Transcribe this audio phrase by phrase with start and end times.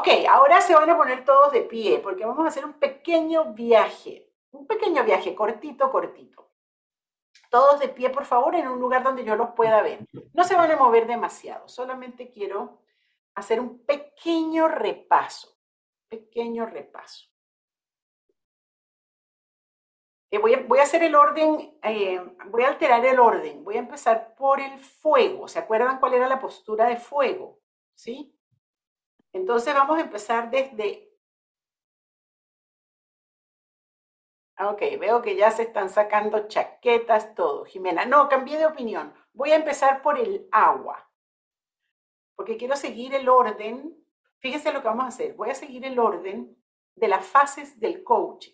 [0.00, 3.52] Ok, ahora se van a poner todos de pie porque vamos a hacer un pequeño
[3.52, 6.48] viaje, un pequeño viaje, cortito, cortito.
[7.50, 9.98] Todos de pie, por favor, en un lugar donde yo los pueda ver.
[10.32, 12.80] No se van a mover demasiado, solamente quiero
[13.34, 15.54] hacer un pequeño repaso,
[16.08, 17.26] pequeño repaso.
[20.30, 23.62] Eh, voy, a, hacer el orden, eh, voy a alterar el orden.
[23.64, 25.46] Voy a empezar por el fuego.
[25.46, 27.60] ¿Se acuerdan cuál era la postura de fuego?
[27.92, 28.34] ¿Sí?
[29.32, 31.08] Entonces vamos a empezar desde...
[34.56, 37.64] Ah, ok, veo que ya se están sacando chaquetas, todo.
[37.64, 39.14] Jimena, no, cambié de opinión.
[39.32, 41.10] Voy a empezar por el agua,
[42.36, 43.96] porque quiero seguir el orden.
[44.38, 45.34] Fíjense lo que vamos a hacer.
[45.34, 46.56] Voy a seguir el orden
[46.94, 48.52] de las fases del coaching.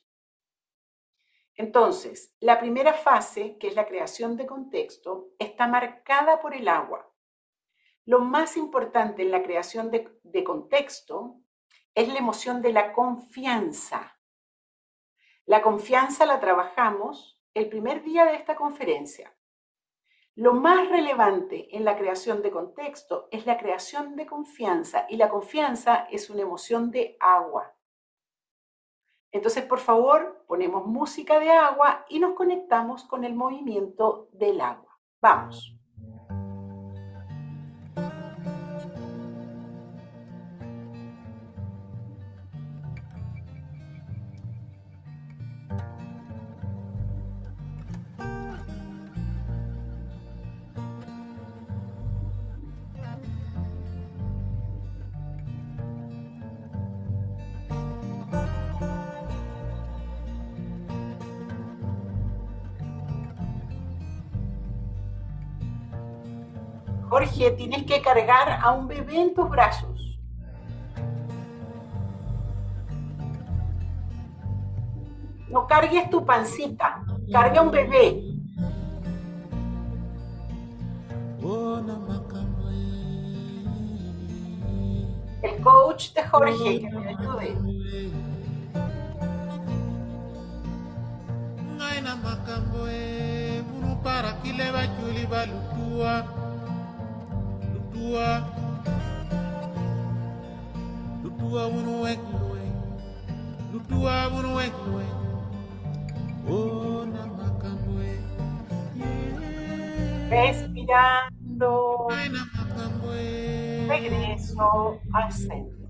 [1.57, 7.11] Entonces, la primera fase, que es la creación de contexto, está marcada por el agua.
[8.07, 11.41] Lo más importante en la creación de, contexto
[11.93, 14.17] es la emoción de la confianza.
[15.45, 19.37] La confianza la trabajamos el primer día de esta conferencia.
[20.37, 25.29] Lo más relevante en la creación de contexto es la creación de confianza y la
[25.29, 27.75] confianza es una emoción de agua.
[29.33, 35.01] Entonces, por favor, ponemos música de agua y nos conectamos con el movimiento del agua.
[35.21, 35.76] Vamos.
[67.17, 70.21] Jorge, tienes que cargar a un bebé en tus brazos.
[75.49, 78.23] No cargues tu pancita, carga un bebé.
[85.41, 88.07] El coach de Jorge, que me ayude.
[94.07, 94.37] para
[107.37, 108.21] makambwe
[110.31, 112.09] Respirando.
[113.89, 115.87] Regreso al centro.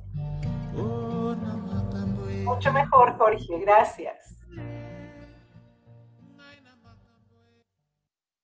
[2.44, 4.38] Mucho mejor Jorge, gracias.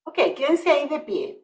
[0.05, 1.42] Ok, quédense ahí de pie.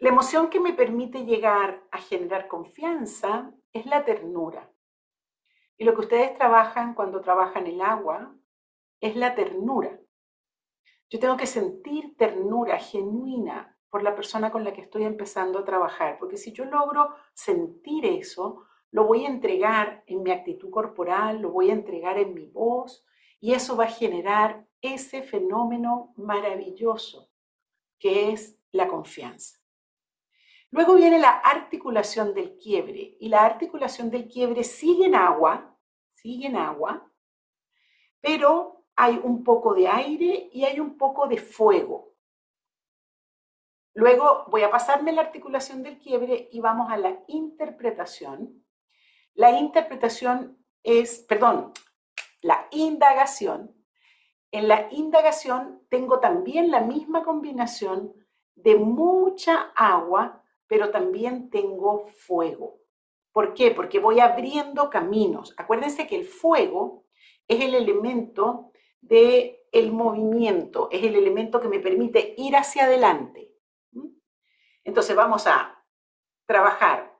[0.00, 4.70] La emoción que me permite llegar a generar confianza es la ternura.
[5.76, 8.32] Y lo que ustedes trabajan cuando trabajan el agua
[9.00, 9.98] es la ternura.
[11.10, 15.64] Yo tengo que sentir ternura genuina por la persona con la que estoy empezando a
[15.64, 21.40] trabajar, porque si yo logro sentir eso, lo voy a entregar en mi actitud corporal,
[21.40, 23.04] lo voy a entregar en mi voz,
[23.40, 27.30] y eso va a generar ese fenómeno maravilloso
[27.98, 29.57] que es la confianza.
[30.70, 35.76] Luego viene la articulación del quiebre y la articulación del quiebre sigue en agua,
[36.14, 37.10] sigue en agua,
[38.20, 42.14] pero hay un poco de aire y hay un poco de fuego.
[43.94, 48.64] Luego voy a pasarme la articulación del quiebre y vamos a la interpretación.
[49.34, 51.72] La interpretación es, perdón,
[52.42, 53.74] la indagación.
[54.50, 58.12] En la indagación tengo también la misma combinación
[58.54, 62.80] de mucha agua pero también tengo fuego.
[63.32, 63.70] ¿Por qué?
[63.70, 65.54] Porque voy abriendo caminos.
[65.56, 67.04] Acuérdense que el fuego
[67.46, 73.54] es el elemento del el movimiento, es el elemento que me permite ir hacia adelante.
[74.84, 75.84] Entonces vamos a
[76.46, 77.14] trabajar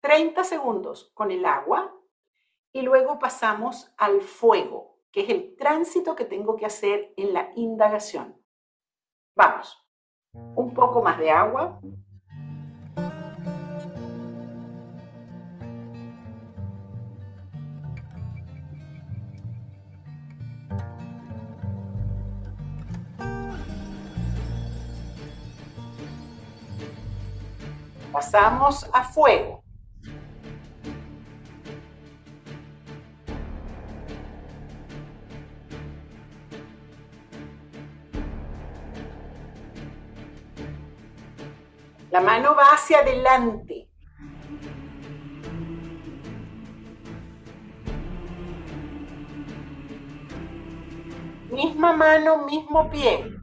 [0.00, 1.94] 30 segundos con el agua
[2.72, 7.52] y luego pasamos al fuego, que es el tránsito que tengo que hacer en la
[7.54, 8.36] indagación.
[9.36, 9.78] Vamos,
[10.32, 11.80] un poco más de agua.
[28.22, 29.64] pasamos a fuego.
[42.12, 43.88] La mano va hacia adelante.
[51.50, 53.41] Misma mano, mismo pie.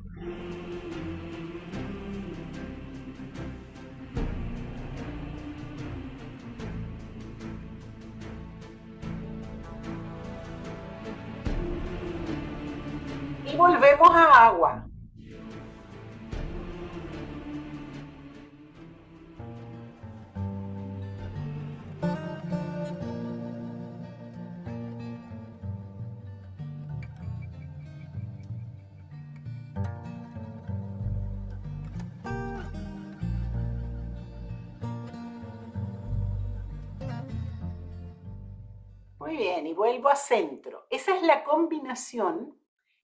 [39.29, 40.87] Muy bien, y vuelvo a centro.
[40.89, 42.59] Esa es la combinación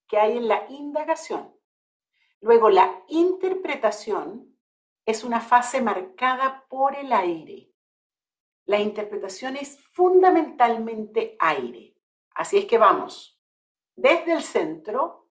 [0.08, 1.56] que hay en la indagación.
[2.42, 4.58] Luego, la interpretación
[5.06, 7.72] es una fase marcada por el aire.
[8.66, 11.96] La interpretación es fundamentalmente aire.
[12.32, 13.40] Así es que vamos
[13.96, 15.30] desde el centro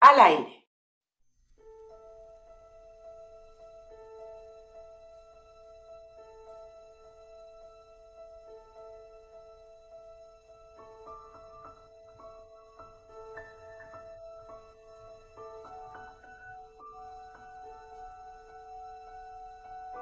[0.00, 0.59] al aire.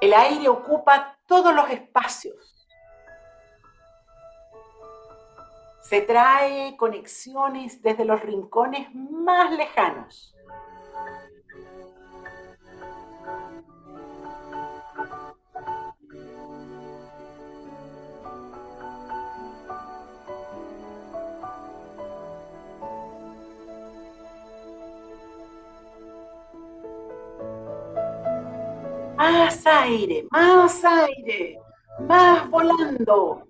[0.09, 2.67] El aire ocupa todos los espacios.
[5.81, 10.35] Se trae conexiones desde los rincones más lejanos.
[29.19, 31.59] Más aire, más aire,
[31.99, 33.43] más volando.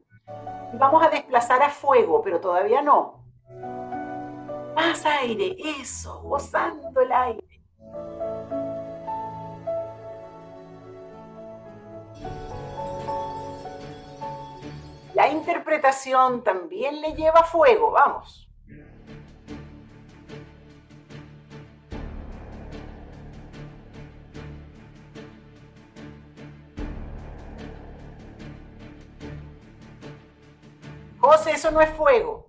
[0.73, 3.23] Y vamos a desplazar a fuego, pero todavía no.
[4.75, 7.61] Más aire, eso, gozando el aire.
[15.13, 18.48] La interpretación también le lleva fuego, vamos.
[31.33, 32.47] Eso no es fuego.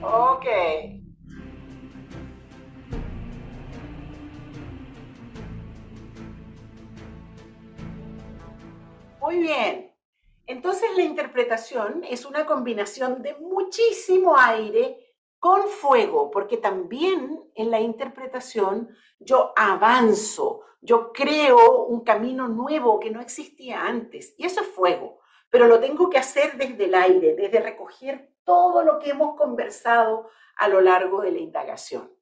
[0.00, 0.46] Ok.
[9.20, 9.92] Muy bien.
[10.46, 15.07] Entonces la interpretación es una combinación de muchísimo aire
[15.38, 18.88] con fuego, porque también en la interpretación
[19.18, 25.20] yo avanzo, yo creo un camino nuevo que no existía antes, y eso es fuego,
[25.50, 30.28] pero lo tengo que hacer desde el aire, desde recoger todo lo que hemos conversado
[30.56, 32.12] a lo largo de la indagación.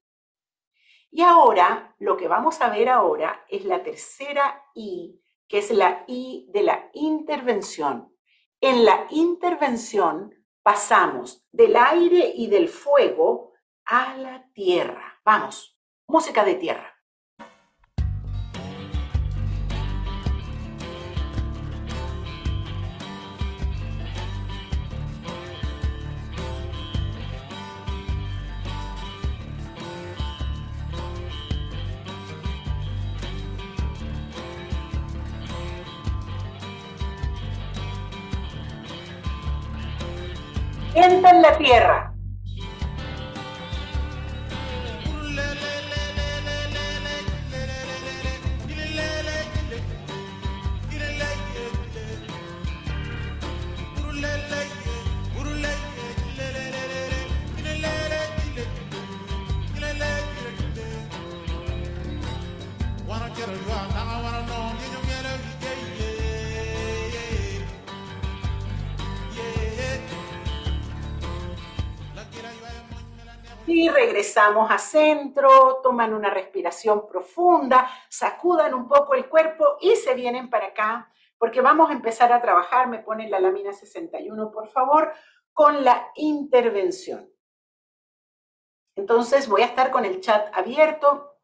[1.10, 6.04] Y ahora, lo que vamos a ver ahora es la tercera I, que es la
[6.06, 8.12] I de la intervención.
[8.60, 10.34] En la intervención
[10.66, 13.52] pasamos del aire y del fuego
[13.84, 15.20] a la tierra.
[15.24, 16.95] Vamos, música de tierra.
[41.66, 42.05] Tierra.
[73.88, 80.50] Regresamos a centro, toman una respiración profunda, sacudan un poco el cuerpo y se vienen
[80.50, 85.12] para acá, porque vamos a empezar a trabajar, me ponen la lámina 61 por favor,
[85.52, 87.30] con la intervención.
[88.96, 91.38] Entonces voy a estar con el chat abierto.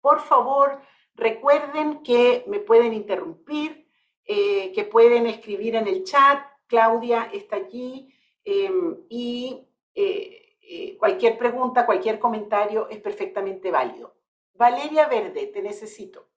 [0.00, 0.80] Por favor,
[1.14, 3.88] recuerden que me pueden interrumpir,
[4.24, 6.40] eh, que pueden escribir en el chat.
[6.68, 10.37] Claudia está allí em, y eh,
[10.70, 14.14] eh, cualquier pregunta, cualquier comentario es perfectamente válido.
[14.52, 16.28] Valeria Verde, te necesito.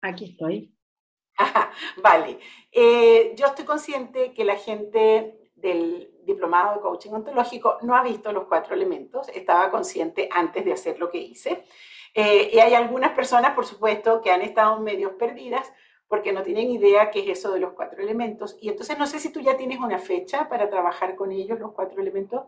[0.00, 0.74] Aquí estoy.
[2.02, 2.38] vale.
[2.70, 8.32] Eh, yo estoy consciente que la gente del diplomado de coaching ontológico no ha visto
[8.32, 9.28] los cuatro elementos.
[9.28, 11.64] Estaba consciente antes de hacer lo que hice.
[12.14, 15.70] Eh, y hay algunas personas, por supuesto, que han estado medio perdidas
[16.12, 18.58] porque no tienen idea qué es eso de los cuatro elementos.
[18.60, 21.72] Y entonces no sé si tú ya tienes una fecha para trabajar con ellos, los
[21.72, 22.42] cuatro elementos.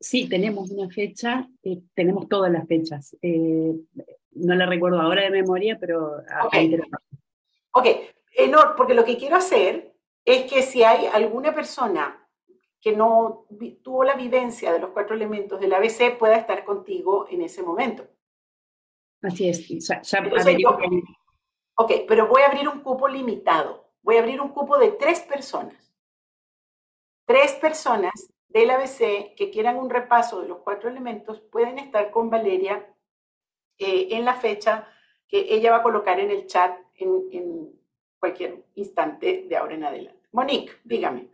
[0.00, 3.16] Sí, tenemos una fecha, eh, tenemos todas las fechas.
[3.22, 3.72] Eh,
[4.32, 6.24] no la recuerdo ahora de memoria, pero...
[6.46, 6.80] Okay.
[7.70, 7.86] ok,
[8.50, 12.28] no, porque lo que quiero hacer es que si hay alguna persona
[12.80, 13.46] que no
[13.84, 18.08] tuvo la vivencia de los cuatro elementos del ABC, pueda estar contigo en ese momento.
[19.22, 20.20] Así es, ya, ya
[21.82, 23.88] Ok, pero voy a abrir un cupo limitado.
[24.02, 25.92] Voy a abrir un cupo de tres personas.
[27.24, 28.12] Tres personas
[28.46, 32.86] del ABC que quieran un repaso de los cuatro elementos pueden estar con Valeria
[33.78, 34.86] eh, en la fecha
[35.26, 37.72] que ella va a colocar en el chat en, en
[38.16, 40.28] cualquier instante de ahora en adelante.
[40.30, 41.30] Monique, dígame.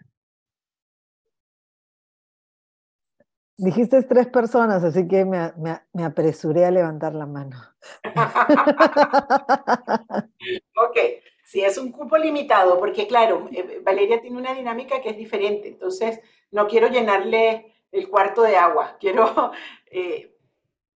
[3.60, 7.56] Dijiste tres personas, así que me, apresuré a levantar la mano.
[10.76, 10.96] ok,
[11.42, 15.66] sí, es un cupo limitado, porque claro, eh, Valeria tiene una dinámica que es diferente,
[15.66, 16.20] entonces
[16.52, 19.50] no quiero llenarle el cuarto de agua, quiero
[19.90, 20.38] eh,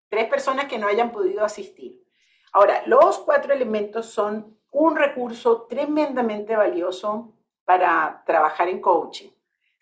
[0.08, 2.00] tres personas que no hayan podido asistir.
[2.52, 9.31] Ahora, los cuatro elementos son un recurso tremendamente valioso para trabajar en coaching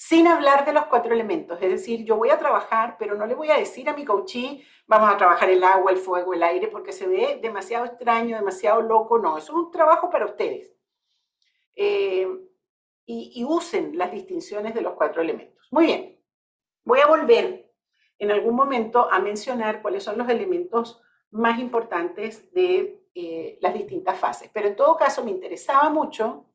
[0.01, 1.59] sin hablar de los cuatro elementos.
[1.61, 4.65] Es decir, yo voy a trabajar, pero no le voy a decir a mi coachí,
[4.87, 8.81] vamos a trabajar el agua, el fuego, el aire, porque se ve demasiado extraño, demasiado
[8.81, 9.19] loco.
[9.19, 10.73] No, eso es un trabajo para ustedes.
[11.77, 12.27] Eh,
[13.05, 15.69] y, usen las distinciones de los cuatro elementos.
[15.71, 16.19] Muy bien,
[16.83, 17.71] voy a volver
[18.19, 24.19] en algún momento a mencionar cuáles son los elementos más importantes de eh, las distintas
[24.19, 24.51] fases.
[24.51, 26.47] Pero en todo caso me interesaba mucho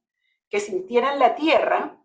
[0.50, 2.02] que sintieran la tierra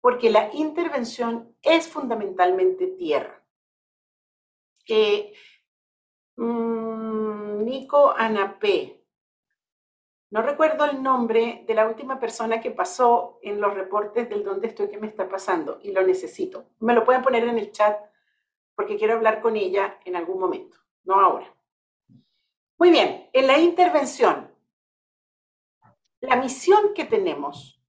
[0.00, 3.42] porque la intervención es fundamentalmente tierra.
[6.36, 9.04] Mm, Nico Anapé,
[10.30, 14.68] no recuerdo el nombre de la última persona que pasó en los reportes del dónde
[14.68, 16.66] estoy, qué me está pasando y lo necesito.
[16.78, 17.98] Me lo pueden poner en el chat
[18.74, 21.52] porque quiero hablar con ella en algún momento, no ahora.
[22.78, 24.50] Muy bien, en la intervención,
[26.20, 27.79] la misión que tenemos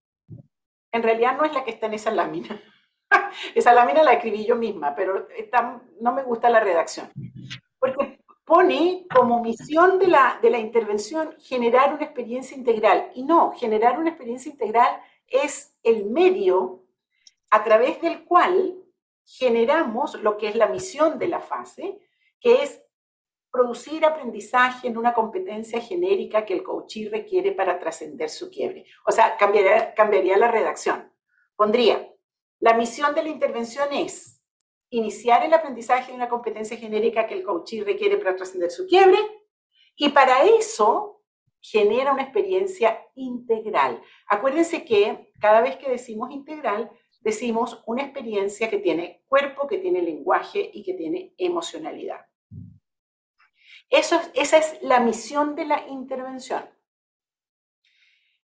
[0.91, 2.61] en realidad no es la que está en esa lámina.
[3.55, 5.27] esa lámina la escribí yo misma, pero
[5.99, 7.11] no me gusta la redacción.
[7.79, 13.11] Porque pone como misión de la, de la intervención generar una experiencia integral.
[13.15, 16.83] Y no, generar una experiencia integral es el medio
[17.49, 18.75] a través del cual
[19.25, 21.99] generamos lo que es la misión de la fase,
[22.39, 22.83] que es
[23.51, 28.85] producir aprendizaje en una competencia genérica que el coachee requiere para trascender su quiebre.
[29.05, 31.11] O sea, cambiaría, la redacción.
[31.55, 32.09] Pondría,
[32.59, 34.41] la misión de la intervención es
[34.89, 39.19] iniciar el aprendizaje en una competencia genérica que el coachee requiere para trascender su quiebre
[39.95, 41.21] y para eso
[41.59, 44.01] genera una experiencia integral.
[44.27, 46.89] Acuérdense que cada vez que decimos integral,
[47.19, 52.30] decimos una experiencia que tiene cuerpo, que tiene lenguaje y que tiene emocionalidad
[53.91, 56.63] esa es la misión de la intervención.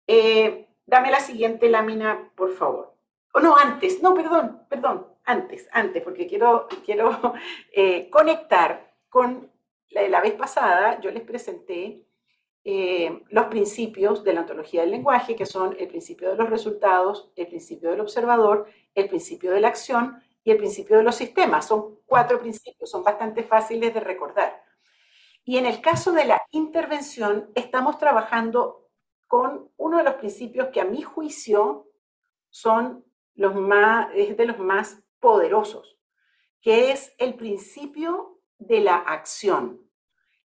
[0.07, 2.95] Eh, dame la siguiente lámina, por favor.
[3.33, 7.33] O no, antes, no, perdón, perdón, antes, antes, porque quiero, quiero
[7.73, 9.51] eh, conectar con
[9.89, 12.05] la, vez pasada, yo les presenté
[12.63, 17.31] eh, los principios de la ontología del lenguaje, que son el principio de los resultados,
[17.35, 21.67] el principio del observador, el principio de la acción y el principio de los sistemas.
[21.67, 24.66] Son cuatro principios, son bastante fáciles de recordar.
[25.47, 28.89] Y en el caso de la intervención, estamos trabajando
[29.27, 31.89] con uno de los principios que a mi juicio
[32.49, 35.97] son los más, es de los más poderosos,
[36.59, 39.89] que es el principio de la acción.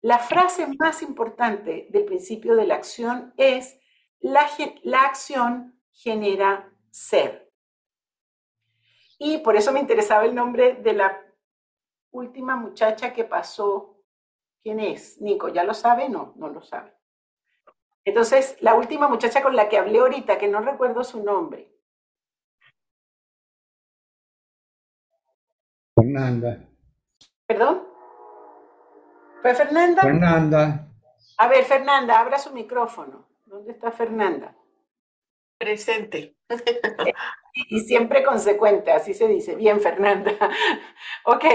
[0.01, 3.79] La frase más importante del principio de la acción es
[4.17, 4.49] la,
[4.81, 7.51] la acción genera ser.
[9.19, 11.21] Y por eso me interesaba el nombre de la
[12.09, 13.96] última muchacha que pasó
[14.63, 15.21] ¿Quién es?
[15.21, 16.09] Nico, ¿ya lo sabe?
[16.09, 16.93] No, no lo sabe.
[18.05, 21.73] Entonces, la última muchacha con la que hablé ahorita, que no recuerdo su nombre.
[25.93, 26.65] Fernanda.
[27.45, 27.87] ¿Perdón?
[29.41, 30.01] ¿Fue Fernanda?
[30.03, 30.87] Fernanda.
[31.37, 33.27] A ver, Fernanda, abra su micrófono.
[33.45, 34.55] ¿Dónde está Fernanda?
[35.57, 36.37] Presente.
[37.53, 39.55] y siempre consecuente, así se dice.
[39.55, 40.31] Bien, Fernanda.
[41.25, 41.45] ok.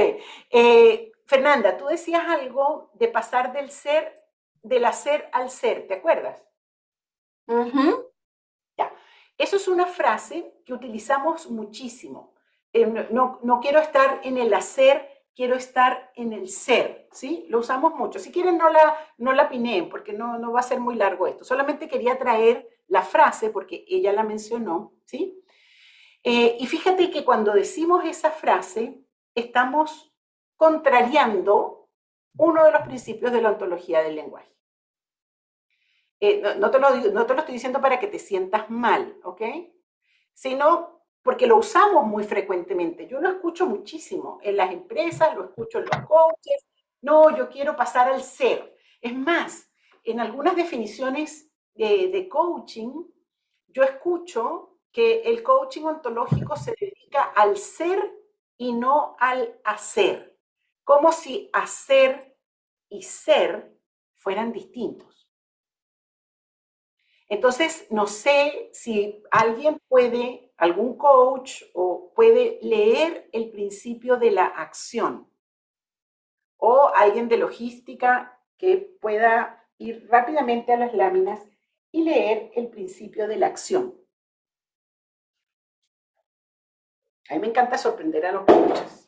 [0.51, 4.15] Eh, Fernanda, tú decías algo de pasar del ser,
[4.63, 6.43] del hacer al ser, ¿te acuerdas?
[8.77, 8.93] Ya.
[9.39, 12.35] Eso es una frase que utilizamos muchísimo.
[12.73, 17.47] Eh, no, no, quiero estar en el hacer, quiero estar en el ser, ¿sí?
[17.49, 18.19] Lo usamos mucho.
[18.19, 21.27] Si quieren, no la, no la pineen, porque no, no va a ser muy largo
[21.27, 21.45] esto.
[21.45, 25.43] Solamente quería traer la frase, porque ella la mencionó, ¿sí?
[26.25, 29.03] Eh, y fíjate que cuando decimos esa frase,
[29.35, 30.12] estamos
[30.63, 31.89] contrariando
[32.37, 34.55] uno de los principios de la ontología del lenguaje.
[36.21, 39.43] Eh, no, te lo, estoy diciendo para que te sientas mal, ¿ok?
[40.33, 43.09] Sino porque lo usamos muy frecuentemente.
[43.09, 46.65] Yo lo escucho muchísimo en las empresas, lo escucho en los coaches.
[47.01, 48.77] No, yo quiero pasar al ser.
[49.01, 49.69] Es más,
[50.05, 53.03] en algunas definiciones de, de coaching,
[53.67, 57.99] yo escucho que el coaching ontológico se dedica al ser
[58.57, 60.32] y no al hacer,
[60.85, 62.37] como si hacer
[62.89, 63.77] y ser
[64.15, 65.29] fueran distintos.
[67.29, 74.45] Entonces, no sé si alguien puede, algún coach o puede leer el principio de la
[74.45, 75.33] acción
[76.59, 81.41] o alguien de logística que pueda ir rápidamente a las láminas
[81.91, 83.95] y leer el principio de la acción.
[87.29, 89.02] A mí me encanta sorprender a los coaches.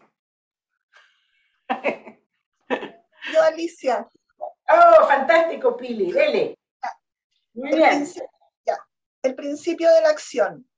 [3.43, 4.09] Alicia.
[4.39, 6.59] Oh, fantástico, Pili, dele.
[7.55, 7.91] Muy el bien.
[7.91, 8.29] Principio,
[9.23, 10.69] El principio de la acción.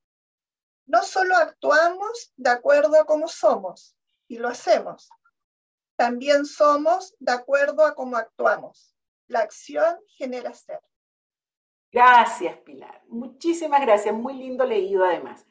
[0.86, 3.96] No solo actuamos de acuerdo a cómo somos,
[4.28, 5.08] y lo hacemos,
[5.96, 8.94] también somos de acuerdo a cómo actuamos.
[9.28, 10.80] La acción genera ser.
[11.90, 13.02] Gracias, Pilar.
[13.08, 14.14] Muchísimas gracias.
[14.14, 15.46] Muy lindo leído además.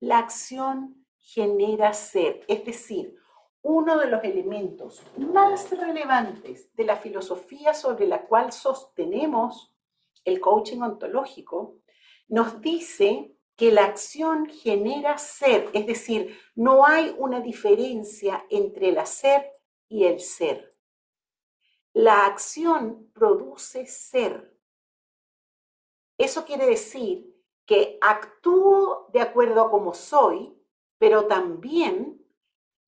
[0.00, 3.14] La acción genera ser, es decir,
[3.62, 9.74] uno de los elementos más relevantes de la filosofía sobre la cual sostenemos
[10.24, 11.76] el coaching ontológico,
[12.28, 18.98] nos dice que la acción genera ser, es decir, no hay una diferencia entre el
[18.98, 19.50] hacer
[19.88, 20.70] y el ser.
[21.92, 24.56] La acción produce ser.
[26.16, 27.26] Eso quiere decir
[27.66, 30.54] que actúo de acuerdo a cómo soy,
[30.98, 32.19] pero también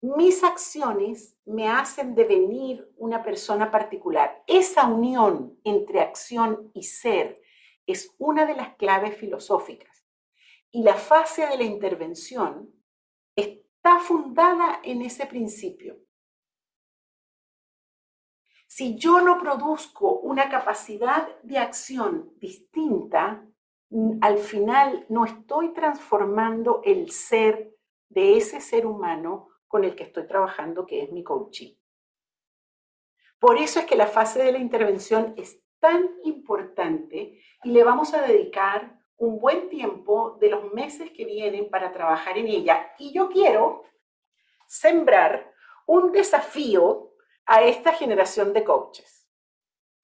[0.03, 4.43] mis acciones me hacen devenir una persona particular.
[4.49, 7.41] Esa unión entre acción y ser
[7.87, 10.05] es una de las claves filosóficas.
[10.73, 12.75] Y la fase de la intervención
[13.37, 16.01] está fundada en ese principio.
[18.67, 23.47] Si yo no produzco una capacidad de acción distinta,
[24.21, 27.77] al final no estoy transformando el ser
[28.09, 31.75] de ese ser humano con el que estoy trabajando, que es mi coaching.
[33.39, 38.13] Por eso es que la fase de la intervención es tan importante y le vamos
[38.13, 42.93] a dedicar un buen tiempo de los meses que vienen para trabajar en ella.
[42.99, 43.85] Y yo quiero
[44.67, 45.51] sembrar
[45.87, 47.15] un desafío
[47.47, 49.27] a esta generación de coaches.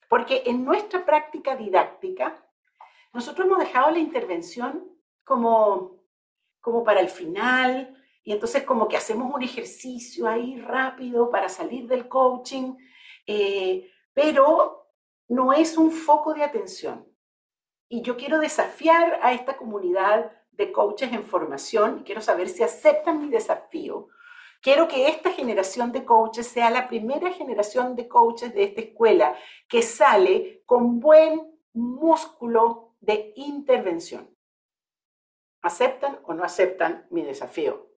[0.08, 2.42] Porque en nuestra práctica didáctica,
[3.12, 6.00] nosotros hemos dejado la intervención como,
[6.58, 7.97] como para el final,
[8.28, 12.74] y entonces como que hacemos un ejercicio ahí rápido para salir del coaching,
[13.26, 14.86] eh, pero
[15.28, 17.10] no es un foco de atención.
[17.88, 23.18] Y yo quiero desafiar a esta comunidad de coaches en formación quiero saber si aceptan
[23.18, 24.08] mi desafío.
[24.60, 29.38] Quiero que esta generación de coaches sea la primera generación de coaches de esta escuela
[29.66, 34.28] que sale con buen músculo de intervención.
[35.62, 37.87] ¿Aceptan o no aceptan mi desafío?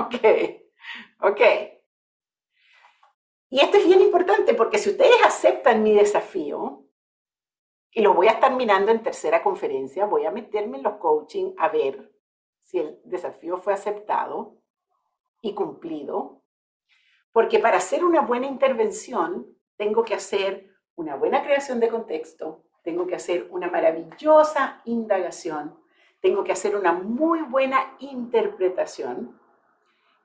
[0.00, 0.14] Ok,
[1.20, 1.40] ok.
[3.50, 6.86] Y esto es bien importante porque si ustedes aceptan mi desafío,
[7.92, 11.52] y lo voy a estar mirando en tercera conferencia, voy a meterme en los coaching
[11.58, 12.12] a ver
[12.62, 14.56] si el desafío fue aceptado
[15.42, 16.44] y cumplido,
[17.32, 23.06] porque para hacer una buena intervención tengo que hacer una buena creación de contexto, tengo
[23.06, 25.76] que hacer una maravillosa indagación,
[26.20, 29.39] tengo que hacer una muy buena interpretación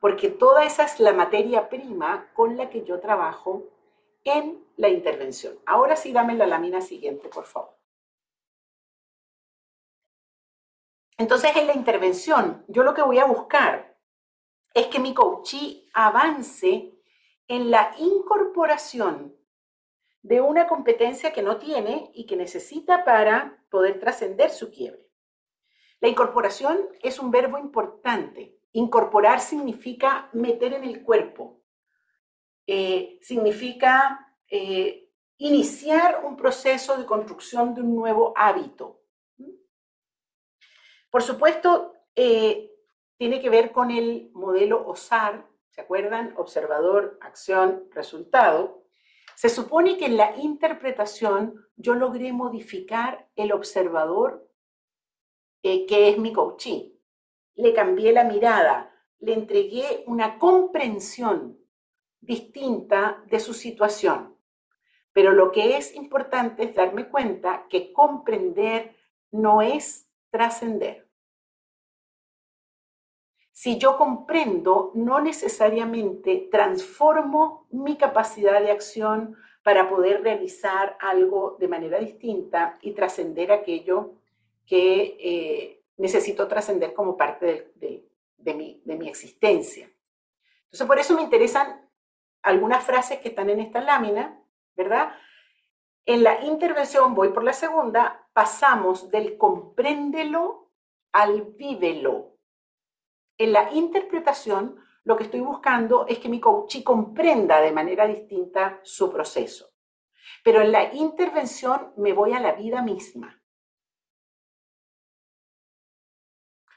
[0.06, 3.72] porque toda esa es la materia prima con la que yo trabajo
[4.24, 5.58] en la intervención.
[5.66, 7.76] Ahora sí, dame la lámina siguiente, por favor.
[11.18, 13.98] Entonces, en la intervención, yo lo que voy a buscar
[14.76, 16.94] es que mi coachee avance
[17.48, 19.36] en la incorporación
[20.22, 25.10] de una competencia que no tiene y que necesita para poder trascender su quiebre.
[26.00, 31.62] La incorporación es un verbo importante Incorporar significa meter en el cuerpo,
[32.68, 39.00] eh, significa eh, iniciar un proceso de construcción de un nuevo hábito.
[41.10, 42.70] Por supuesto, eh,
[43.18, 46.34] tiene que ver con el modelo OSAR, ¿se acuerdan?
[46.36, 48.84] Observador, acción, resultado.
[49.36, 54.46] Se supone que en la interpretación yo logré modificar el observador,
[55.62, 56.95] que es mi coaching.
[57.56, 61.58] Le cambié la mirada, le entregué una comprensión
[62.22, 64.36] distinta de su situación.
[65.14, 68.96] Pero lo que es importante es darme cuenta que comprender
[69.32, 71.08] no es trascender.
[73.54, 81.70] Si yo comprendo, no necesariamente transformo mi capacidad de acción para poder realizar algo de
[81.70, 84.16] manera distinta y trascender aquello
[84.66, 89.90] que eh, necesito trascender como parte de, mi, existencia.
[90.66, 91.90] Entonces, por eso me interesan
[92.42, 94.40] algunas frases que están en esta lámina,
[94.76, 95.16] ¿verdad?
[96.06, 100.72] En la intervención, voy por la segunda, pasamos del compréndelo
[101.12, 102.38] al vívelo.
[103.38, 108.80] En la interpretación, lo que estoy buscando es que mi coach comprenda de manera distinta
[108.84, 109.72] su proceso.
[110.44, 113.42] Pero en la intervención me voy a la vida misma.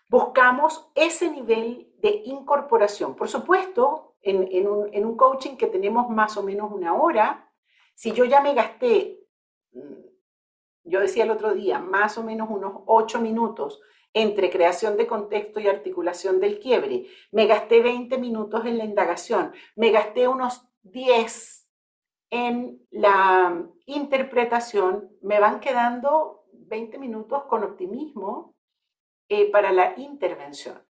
[0.08, 3.14] Buscamos ese nivel de incorporación.
[3.14, 7.50] Por supuesto, en, un, en un coaching que tenemos más o menos una hora,
[7.94, 9.20] si yo ya me gasté,
[9.72, 10.08] mm,
[10.84, 13.80] yo decía el otro día, más o menos unos ocho minutos
[14.14, 17.06] entre creación de contexto y articulación del quiebre.
[17.30, 21.68] Me gasté 20 minutos en la indagación, me gasté unos 10
[22.30, 28.57] en la interpretación, me van quedando 20 minutos con optimismo
[29.28, 30.82] eh, para la intervención.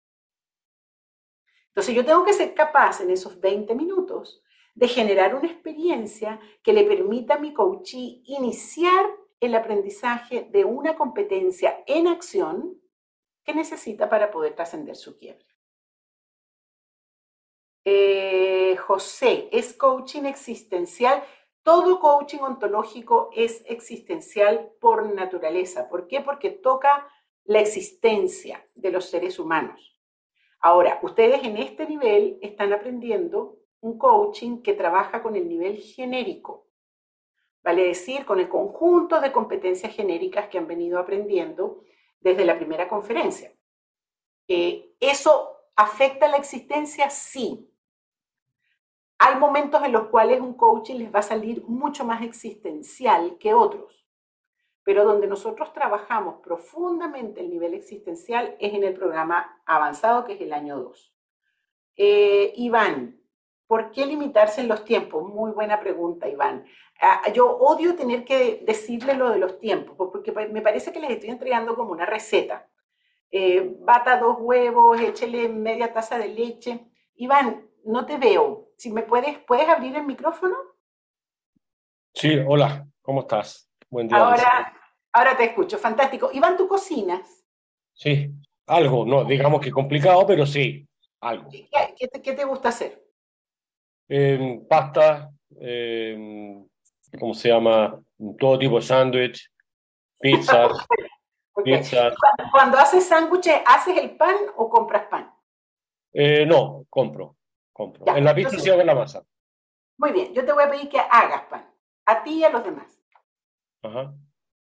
[1.68, 4.42] Entonces yo tengo que ser capaz en esos 20 minutos
[4.75, 9.07] de generar una experiencia que le permita a mi coachee iniciar
[9.40, 12.81] el aprendizaje de una competencia en acción
[13.46, 15.46] ¿Qué necesita para poder trascender su quiebre?
[17.85, 21.22] Eh, José, ¿es coaching existencial?
[21.62, 25.88] Todo coaching ontológico es existencial por naturaleza.
[25.88, 26.22] ¿Por qué?
[26.22, 27.09] Porque toca
[27.47, 29.97] la existencia de los seres humanos.
[30.61, 36.67] Ahora, ustedes en este nivel están aprendiendo un coaching que trabaja con el nivel genérico,
[37.63, 41.83] vale decir, con el conjunto de competencias genéricas que han venido aprendiendo
[42.21, 43.53] desde la primera conferencia.
[44.49, 47.11] Eh, ¿Eso afecta la existencia?
[47.11, 47.71] Sí.
[49.19, 53.55] Hay momentos en los cuales un coaching les va a salir mucho más existencial que
[53.55, 54.06] otros,
[54.87, 60.40] pero donde nosotros trabajamos profundamente el nivel existencial es en el programa avanzado, que es
[60.40, 61.12] el año 2.
[61.96, 63.20] Eh, Iván,
[63.66, 65.29] ¿por qué limitarse en los tiempos?
[65.29, 66.64] Muy buena pregunta, Iván.
[67.01, 71.11] Ah, yo odio tener que decirle lo de los tiempos, porque me parece que les
[71.11, 72.68] estoy entregando como una receta.
[73.33, 76.87] Eh, bata dos huevos, échele media taza de leche.
[77.16, 78.68] Iván, no te veo.
[78.77, 80.57] Si me puedes, ¿puedes abrir el micrófono?
[82.14, 83.65] Sí, hola, ¿cómo estás?
[83.90, 84.18] Buen día.
[84.18, 84.72] Ahora,
[85.12, 86.31] ahora te escucho, fantástico.
[86.33, 87.44] Iván, ¿tú cocinas?
[87.92, 88.31] Sí,
[88.66, 90.87] algo, no, digamos que complicado, pero sí,
[91.20, 91.49] algo.
[91.51, 93.03] ¿Qué, te, gusta hacer?
[94.09, 96.62] Eh, pasta, eh,
[97.18, 97.99] ¿cómo se llama?
[98.38, 99.51] Todo tipo de sándwich,
[100.20, 100.68] pizza.
[101.64, 102.12] pizza.
[102.51, 105.33] Cuando haces sándwiches, ¿haces el pan o compras pan?
[106.12, 107.37] Eh, no, compro.
[107.72, 108.05] compro.
[108.16, 109.22] en la pizza sí hago la masa.
[109.99, 111.72] Muy bien, yo te voy a pedir que hagas pan,
[112.05, 112.96] a ti y a los demás.
[113.87, 114.14] Ajá.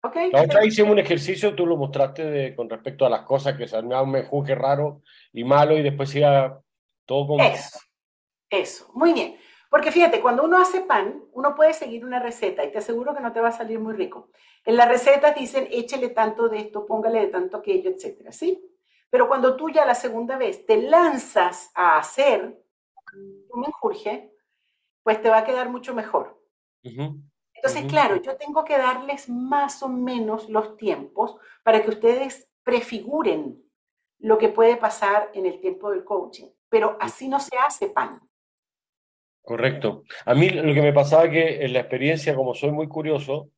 [0.03, 0.29] Okay.
[0.31, 3.67] La otra hicimos un ejercicio, tú lo mostraste de, con respecto a las cosas que
[3.67, 5.01] se me un menjuje raro
[5.33, 6.61] y malo y después iba
[7.05, 7.43] todo como...
[7.43, 7.79] Eso,
[8.49, 9.37] eso, muy bien.
[9.69, 13.21] Porque fíjate, cuando uno hace pan, uno puede seguir una receta y te aseguro que
[13.21, 14.29] no te va a salir muy rico.
[14.63, 18.63] En las recetas dicen échele tanto de esto, póngale de tanto aquello, etcétera, ¿sí?
[19.09, 22.61] Pero cuando tú ya la segunda vez te lanzas a hacer
[23.49, 24.31] un menjurje,
[25.03, 26.41] pues te va a quedar mucho mejor.
[27.65, 33.59] Entonces, claro, yo tengo que darles más o menos los tiempos para que ustedes prefiguren
[34.19, 36.45] lo que puede pasar en el tiempo del coaching.
[36.69, 38.19] Pero así no se hace pan.
[39.41, 40.03] Correcto.
[40.25, 43.49] A mí lo que me pasaba que en la experiencia, como soy muy curioso,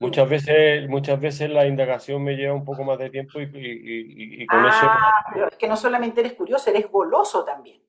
[0.00, 4.66] muchas veces, muchas veces la indagación me lleva un poco más de tiempo y, con
[4.66, 4.78] eso...
[4.82, 7.82] Ah, pero es que no solamente eres curioso, eres goloso también.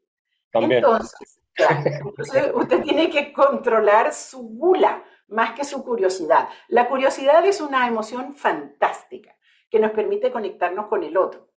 [0.49, 0.77] También.
[0.77, 6.49] Entonces, entonces usted tiene que controlar su gula más que su curiosidad.
[6.67, 9.37] La curiosidad es una emoción fantástica
[9.69, 11.51] que nos permite conectarnos con el otro.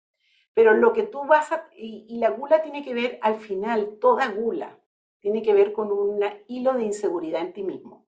[0.54, 1.70] Pero lo que tú vas a...
[1.74, 4.80] y la gula tiene que ver al final, toda gula
[5.20, 8.08] tiene que ver con un hilo de inseguridad en ti mismo.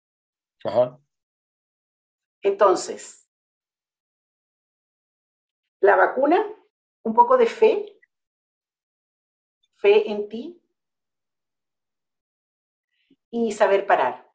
[2.41, 3.30] Entonces,
[5.82, 6.45] la vacuna,
[7.04, 8.00] un poco de fe,
[9.76, 10.62] fe en ti
[13.32, 14.28] y saber parar.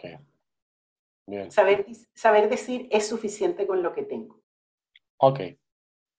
[0.00, 0.18] Okay.
[1.26, 1.50] Bien.
[1.50, 4.40] Saber, saber decir es suficiente con lo que tengo.
[5.18, 5.40] Ok.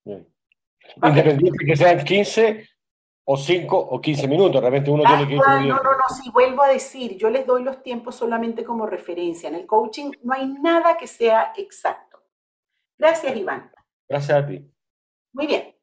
[0.05, 0.27] Bien.
[1.03, 2.69] Independiente que sean 15
[3.25, 5.41] o 5 o 15 minutos, realmente uno tiene que ir.
[5.45, 8.85] Ah, no, no, no, sí, vuelvo a decir, yo les doy los tiempos solamente como
[8.85, 9.49] referencia.
[9.49, 12.23] En el coaching no hay nada que sea exacto.
[12.97, 13.71] Gracias, Iván.
[14.07, 14.69] Gracias a ti.
[15.33, 15.75] Muy bien.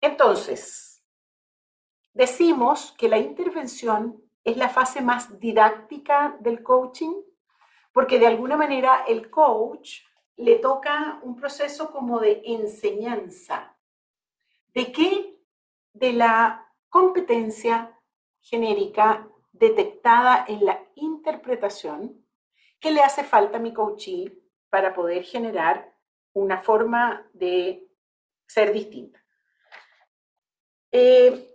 [0.00, 1.02] Entonces,
[2.12, 7.14] decimos que la intervención es la fase más didáctica del coaching,
[7.92, 10.00] porque de alguna manera el coach
[10.36, 13.76] le toca un proceso como de enseñanza.
[14.74, 15.38] ¿De qué?
[15.92, 17.98] De la competencia
[18.40, 22.26] genérica detectada en la interpretación
[22.80, 25.94] que le hace falta a mi coachee para poder generar
[26.32, 27.86] una forma de
[28.46, 29.22] ser distinta.
[30.90, 31.54] Eh,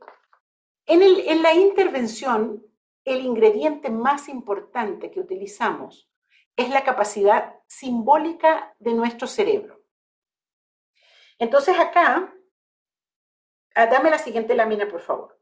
[0.85, 2.66] en, en la intervención,
[3.07, 6.11] el ingrediente más importante que utilizamos
[6.57, 9.81] es la capacidad simbólica de nuestro cerebro.
[11.39, 12.35] Entonces acá,
[13.75, 15.39] ah, dame la siguiente lámina, por favor.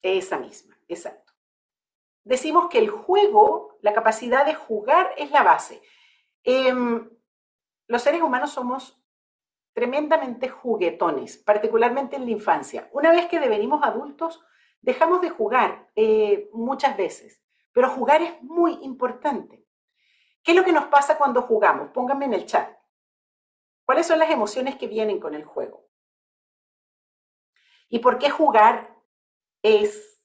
[0.00, 1.34] Esa misma, exacto.
[2.24, 5.82] Decimos que el juego, la capacidad de jugar es la base.
[6.44, 7.10] Em,
[7.88, 8.98] los seres humanos somos
[9.78, 12.88] tremendamente juguetones, particularmente en la infancia.
[12.90, 14.44] Una vez que devenimos adultos,
[14.80, 19.64] dejamos de jugar eh, muchas veces, pero jugar es muy importante.
[20.42, 21.90] ¿Qué es lo que nos pasa cuando jugamos?
[21.90, 22.76] Pónganme en el chat.
[23.84, 25.88] ¿Cuáles son las emociones que vienen con el juego?
[27.88, 28.96] ¿Y por qué jugar
[29.62, 30.20] es,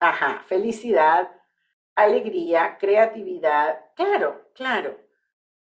[0.00, 1.30] ajá, felicidad,
[1.94, 3.92] alegría, creatividad?
[3.94, 4.98] Claro, claro.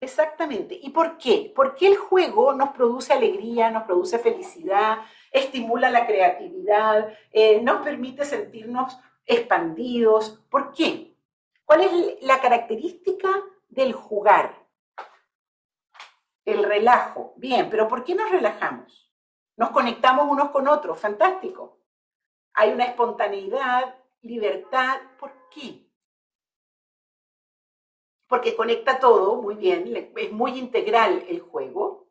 [0.00, 0.78] Exactamente.
[0.80, 1.52] ¿Y por qué?
[1.54, 4.98] Porque el juego nos produce alegría, nos produce felicidad,
[5.32, 10.44] estimula la creatividad, eh, nos permite sentirnos expandidos.
[10.50, 11.16] ¿Por qué?
[11.64, 13.28] ¿Cuál es la característica
[13.68, 14.66] del jugar?
[16.44, 17.32] El relajo.
[17.36, 19.10] Bien, pero ¿por qué nos relajamos?
[19.56, 21.00] Nos conectamos unos con otros.
[21.00, 21.80] Fantástico.
[22.52, 24.98] Hay una espontaneidad, libertad.
[25.18, 25.85] ¿Por qué?
[28.28, 32.08] Porque conecta todo muy bien, es muy integral el juego.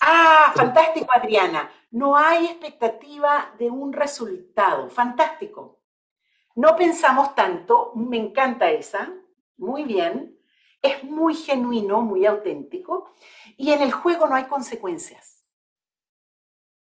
[0.00, 1.70] Ah, fantástico, Adriana.
[1.90, 4.88] No hay expectativa de un resultado.
[4.90, 5.80] Fantástico.
[6.54, 9.12] No pensamos tanto, me encanta esa,
[9.56, 10.38] muy bien.
[10.82, 13.12] Es muy genuino, muy auténtico.
[13.56, 15.40] Y en el juego no hay consecuencias.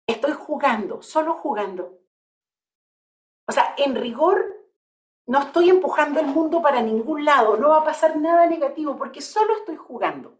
[0.08, 1.99] Estoy jugando, solo jugando.
[3.47, 4.62] O sea, en rigor
[5.26, 9.22] no estoy empujando el mundo para ningún lado, no va a pasar nada negativo porque
[9.22, 10.38] solo estoy jugando.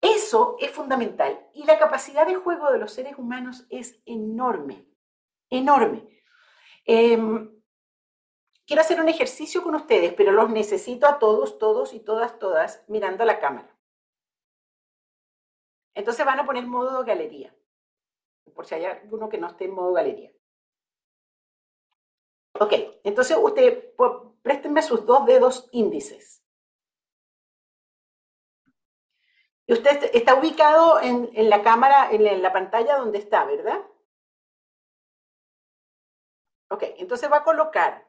[0.00, 4.86] Eso es fundamental y la capacidad de juego de los seres humanos es enorme,
[5.50, 6.08] enorme.
[6.84, 7.50] Em,
[8.66, 12.84] quiero hacer un ejercicio con ustedes, pero los necesito a todos, todos y todas, todas
[12.88, 13.76] mirando a la cámara.
[15.94, 17.52] Entonces van a poner modo galería,
[18.54, 20.32] por si hay alguno que no esté en modo galería.
[22.60, 22.72] Ok,
[23.04, 24.10] entonces usted, pues,
[24.42, 26.42] préstenme sus dos dedos índices.
[29.66, 33.80] Y usted está ubicado en, la cámara, en la pantalla donde está, ¿verdad?
[36.70, 38.08] Ok, entonces va a colocar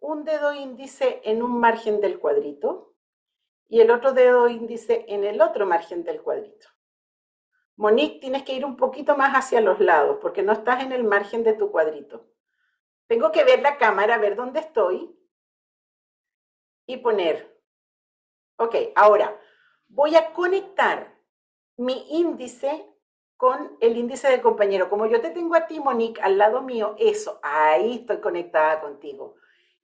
[0.00, 2.94] un dedo índice en un margen del cuadrito
[3.68, 6.68] y el otro dedo índice en el otro margen del cuadrito.
[7.76, 11.04] Monique, tienes que ir un poquito más hacia los lados porque no estás en el
[11.04, 12.26] margen de tu cuadrito.
[13.12, 15.14] Tengo que ver la cámara, ver dónde estoy
[16.86, 17.60] y poner.
[18.56, 19.38] Ok, ahora
[19.86, 21.14] voy a conectar
[21.76, 22.90] mi índice
[23.36, 24.88] con el índice del compañero.
[24.88, 29.34] Como yo te tengo a ti, Monique, al lado mío, eso, ahí estoy conectada contigo.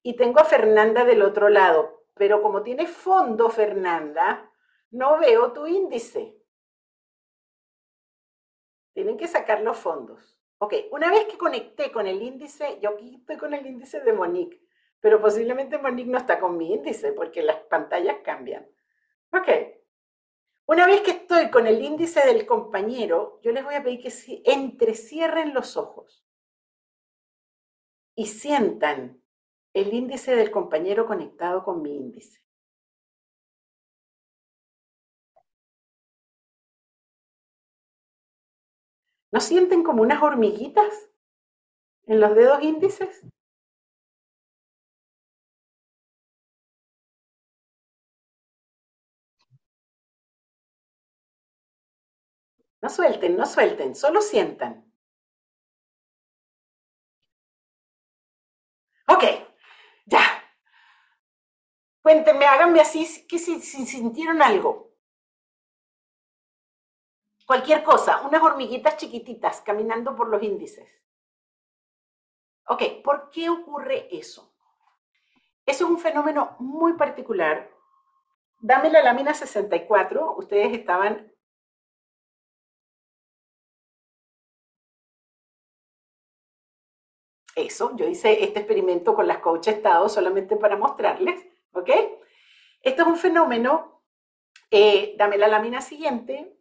[0.03, 4.51] Y tengo a Fernanda del otro lado, pero como tiene fondo, Fernanda,
[4.91, 6.35] no veo tu índice.
[8.95, 10.38] Tienen que sacar los fondos.
[10.59, 14.13] Ok, una vez que conecté con el índice, yo aquí estoy con el índice de
[14.13, 14.61] Monique,
[15.01, 18.67] pero posiblemente Monique no está con mi índice porque las pantallas cambian.
[19.33, 19.49] Ok,
[20.67, 24.43] una vez que estoy con el índice del compañero, yo les voy a pedir que
[24.45, 26.27] entrecierren los ojos
[28.17, 29.23] y sientan
[29.75, 32.43] el índice del compañero conectado con mi índice.
[39.33, 41.09] ¿No sienten como unas hormiguitas?
[42.09, 43.23] en los dedos índices.
[52.83, 54.93] No suelten, no suelten, solo sientan.
[59.09, 59.25] Ok,
[60.07, 60.21] ya.
[62.03, 64.88] Cuéntenme, háganme así, que si, si sintieron algo.
[67.49, 70.87] Cualquier cosa, unas hormiguitas chiquititas caminando por los índices.
[72.67, 74.55] Ok, ¿por qué ocurre eso?
[75.65, 77.71] Eso es un fenómeno muy particular.
[78.61, 81.33] Dame la lámina 64, ustedes estaban
[87.55, 91.91] Eso, yo hice este experimento con las coaches estado solamente para mostrarles, ¿ok?
[92.83, 94.03] Esto es un fenómeno,
[94.71, 96.58] eh, dame la lámina siguiente,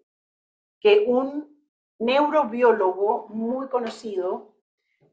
[0.80, 1.58] que un
[2.00, 4.56] neurobiólogo muy conocido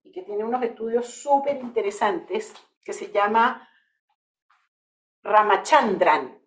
[0.03, 3.69] y que tiene unos estudios súper interesantes, que se llama
[5.23, 6.39] Ramachandran,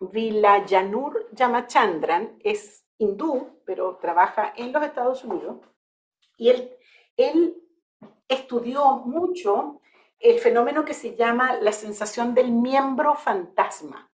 [0.00, 5.58] Vilayanur Ramachandran, es hindú, pero trabaja en los Estados Unidos,
[6.36, 6.76] y él,
[7.16, 7.62] él
[8.28, 9.80] estudió mucho
[10.18, 14.10] el fenómeno que se llama la sensación del miembro fantasma.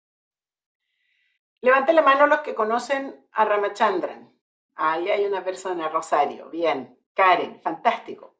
[1.62, 4.31] Levanten la mano los que conocen a Ramachandran.
[4.76, 6.50] Ahí hay una persona, Rosario.
[6.50, 6.98] Bien.
[7.14, 8.38] Karen, fantástico.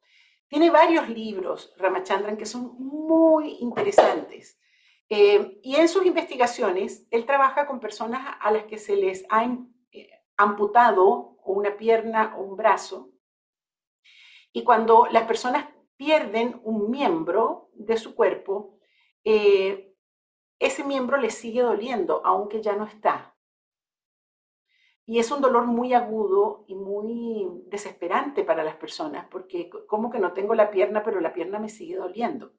[0.48, 4.60] Tiene varios libros, Ramachandran, que son muy interesantes.
[5.10, 9.44] Eh, y en sus investigaciones, él trabaja con personas a las que se les ha
[9.44, 13.12] eh, amputado una pierna o un brazo
[14.54, 18.78] y cuando las personas pierden un miembro de su cuerpo,
[19.24, 19.96] eh,
[20.60, 23.36] ese miembro les sigue doliendo, aunque ya no está.
[25.12, 30.20] Y es un dolor muy agudo y muy desesperante para las personas, porque como que
[30.20, 32.54] no tengo la pierna, pero la pierna me sigue doliendo.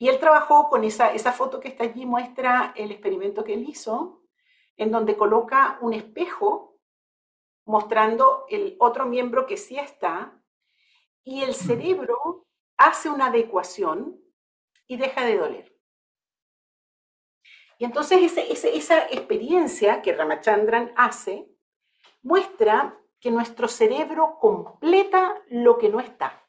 [0.00, 3.68] Y él trabajó con esa, esa foto que está allí, muestra el experimento que él
[3.68, 4.24] hizo,
[4.76, 6.80] en donde coloca un espejo
[7.66, 10.42] mostrando el otro miembro que sí está
[11.22, 14.20] y el cerebro hace una adecuación
[14.88, 15.71] y deja de doler.
[17.82, 21.48] Y entonces esa experiencia que Ramachandran hace
[22.22, 26.46] muestra que nuestro cerebro completa lo que no está.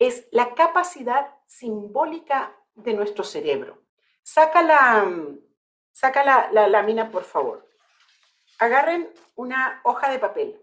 [0.00, 3.84] Es la capacidad simbólica de nuestro cerebro.
[4.24, 5.08] Saca la,
[5.92, 7.70] saca la, la lámina, por favor.
[8.58, 10.60] Agarren una hoja de papel.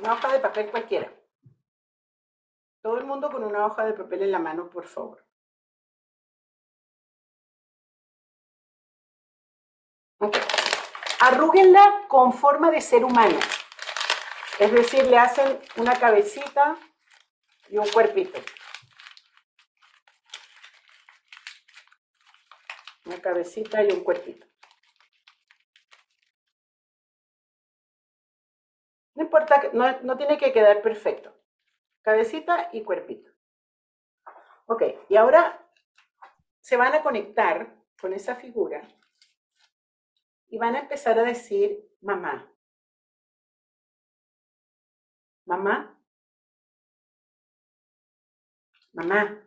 [0.00, 1.12] Una hoja de papel cualquiera.
[2.80, 5.22] Todo el mundo con una hoja de papel en la mano, por favor.
[10.18, 10.40] Okay.
[11.20, 13.38] Arrúguenla con forma de ser humano.
[14.58, 16.78] Es decir, le hacen una cabecita
[17.68, 18.40] y un cuerpito.
[23.04, 24.49] Una cabecita y un cuerpito.
[29.20, 31.30] No importa, no, no tiene que quedar perfecto.
[32.00, 33.30] Cabecita y cuerpito.
[34.64, 35.70] Ok, y ahora
[36.60, 38.80] se van a conectar con esa figura
[40.48, 42.50] y van a empezar a decir mamá.
[45.44, 46.00] Mamá.
[48.94, 49.44] Mamá.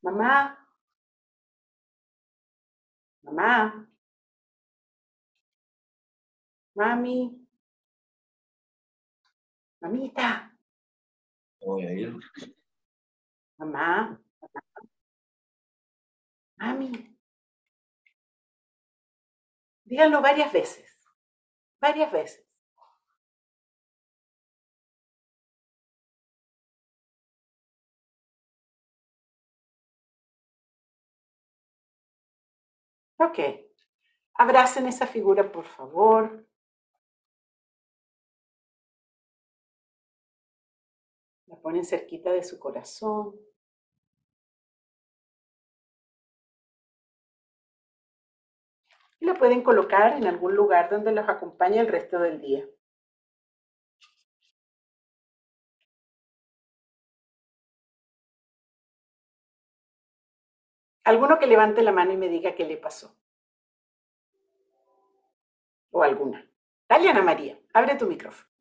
[0.00, 0.68] Mamá.
[3.22, 3.88] Mamá.
[6.74, 7.47] Mami.
[9.80, 10.52] Mamita.
[13.58, 14.20] Mamá.
[16.58, 17.16] Mami.
[19.84, 20.84] Díganlo varias veces.
[21.80, 22.44] Varias veces.
[33.18, 33.38] Ok.
[34.34, 36.47] Abracen esa figura, por favor.
[41.58, 43.34] La ponen cerquita de su corazón.
[49.18, 52.64] Y la pueden colocar en algún lugar donde los acompañe el resto del día.
[61.02, 63.18] Alguno que levante la mano y me diga qué le pasó.
[65.90, 66.48] O alguna.
[66.88, 68.57] Dale, Ana María, abre tu micrófono.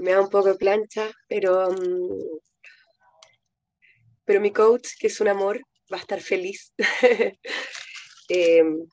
[0.00, 2.38] Me da un poco de plancha, pero mm,
[4.26, 6.74] pero mi coach, que es un amor, va a estar feliz.
[8.28, 8.84] Em,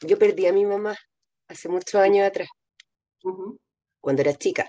[0.00, 0.98] yo perdí a mi mamá
[1.46, 2.48] hace muchos años atrás,
[4.00, 4.68] cuando era chica.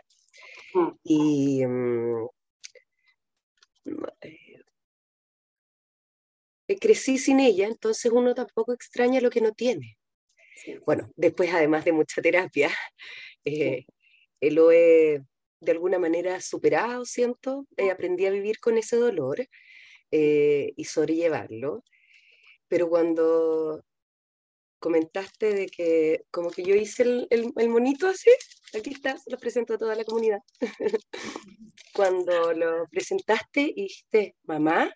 [0.76, 0.90] Mm.
[1.04, 2.28] Y mm,
[6.68, 9.98] eh, crecí sin ella, entonces uno tampoco extraña lo que no tiene.
[10.86, 12.70] Bueno, después además de mucha terapia,
[13.46, 13.86] eh,
[14.40, 15.24] lo he
[15.64, 19.48] de alguna manera superado, siento, aprendí a vivir con ese dolor
[20.12, 21.84] y sobrellevarlo.
[22.68, 23.84] Pero cuando
[24.84, 28.30] comentaste de que como que yo hice el, el, monito así,
[28.78, 30.40] aquí está, lo presento a toda la comunidad.
[31.96, 34.94] Cuando lo presentaste y dijiste, mamá,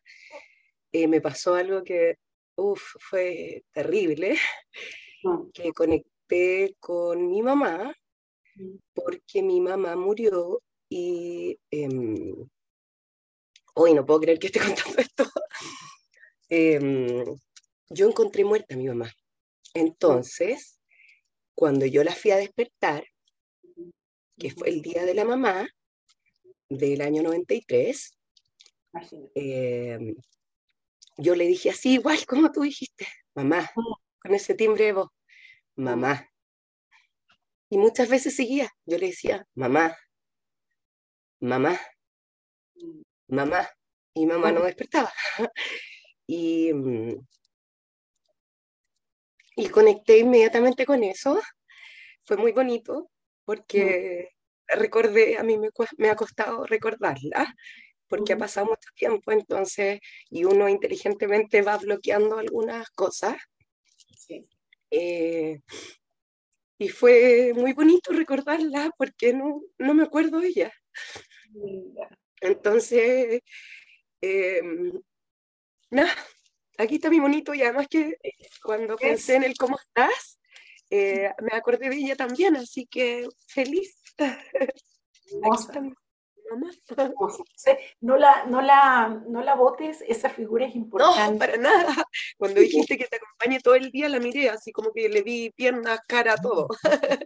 [0.92, 2.16] eh, me pasó algo que,
[2.58, 4.38] uff, fue terrible,
[5.54, 7.96] que conecté con mi mamá.
[8.94, 12.48] Porque mi mamá murió y em,
[13.76, 15.26] hoy no puedo creer que esté contando esto.
[16.50, 17.24] Em,
[17.90, 19.12] yo encontré muerta a mi mamá.
[19.74, 20.80] Entonces,
[21.56, 23.06] cuando yo la fui a despertar,
[24.38, 25.68] que fue el día de la mamá
[26.70, 28.18] del año 93,
[29.36, 30.16] em,
[31.18, 35.10] yo le dije así, igual como tú dijiste, mamá, con ese timbre de voz,
[35.76, 36.30] mamá.
[37.70, 39.96] Y muchas veces seguía, yo le decía, mamá,
[41.40, 41.80] mamá,
[43.28, 43.70] mamá,
[44.14, 45.12] y mamá no despertaba.
[46.28, 47.28] y, mm,
[49.58, 51.42] y conecté inmediatamente con eso.
[52.24, 53.10] Fue muy bonito
[53.46, 54.30] porque
[54.68, 57.56] recordé, a mí me, me ha costado recordarla,
[58.08, 60.00] porque ha pasado mucho tiempo, entonces,
[60.30, 63.38] y uno inteligentemente va bloqueando algunas cosas.
[64.92, 65.60] Eh,
[66.78, 70.74] y fue muy bonito recordarla porque no, no me acuerdo de ella.
[72.40, 73.42] Entonces,
[74.22, 74.62] eh,
[75.90, 76.14] nada,
[76.78, 78.18] aquí está mi bonito y además que
[78.64, 80.40] cuando pensé en el cómo estás,
[80.90, 84.02] eh, me acordé de ella también, así que feliz.
[88.02, 91.34] No la, no, la, no la votes, esa figura es importante.
[91.34, 91.96] No, para nada.
[92.38, 95.50] Cuando dijiste que te acompañe todo el día, la miré así como que le vi
[95.52, 96.68] piernas, cara, todo.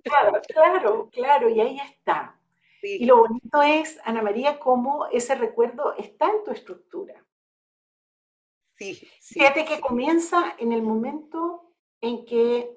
[0.04, 2.38] Claro, claro, claro, y ahí está.
[2.84, 7.24] Y lo bonito es, Ana María, cómo ese recuerdo está en tu estructura.
[8.78, 12.76] Sí, Fíjate que comienza en el momento en que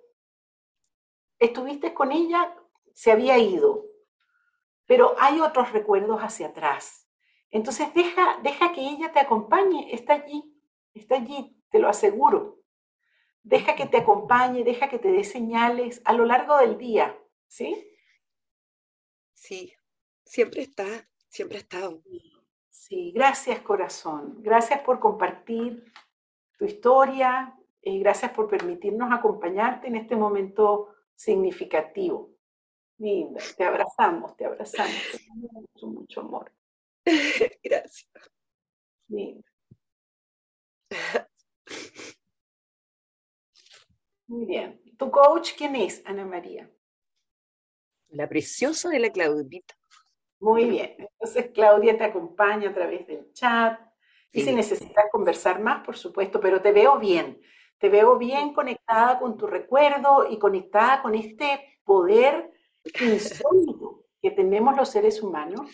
[1.38, 2.54] estuviste con ella,
[2.92, 3.86] se había ido,
[4.86, 7.08] pero hay otros recuerdos hacia atrás.
[7.50, 10.42] Entonces deja, deja que ella te acompañe, está allí,
[10.92, 12.60] está allí, te lo aseguro.
[13.42, 17.86] Deja que te acompañe, deja que te dé señales a lo largo del día, ¿sí?
[19.34, 19.74] Sí,
[20.24, 20.86] siempre está,
[21.28, 22.02] siempre ha estado.
[22.70, 25.92] Sí, gracias corazón, gracias por compartir
[26.58, 27.54] tu historia,
[27.84, 32.30] y gracias por permitirnos acompañarte en este momento significativo.
[32.98, 35.02] Linda, te abrazamos, te abrazamos,
[35.74, 36.52] te mucho, amor.
[37.62, 38.08] Gracias.
[39.08, 39.48] Linda.
[44.26, 44.80] Muy bien.
[44.96, 46.70] ¿Tu coach quién es, Ana María?
[48.08, 49.74] La preciosa de la Claudita.
[50.40, 50.94] Muy bien.
[50.98, 53.80] Entonces Claudia te acompaña a través del chat.
[54.32, 57.40] Y si necesitas conversar más, por supuesto, pero te veo bien.
[57.78, 62.53] Te veo bien conectada con tu recuerdo y conectada con este poder
[63.00, 65.70] insólito que tenemos los seres humanos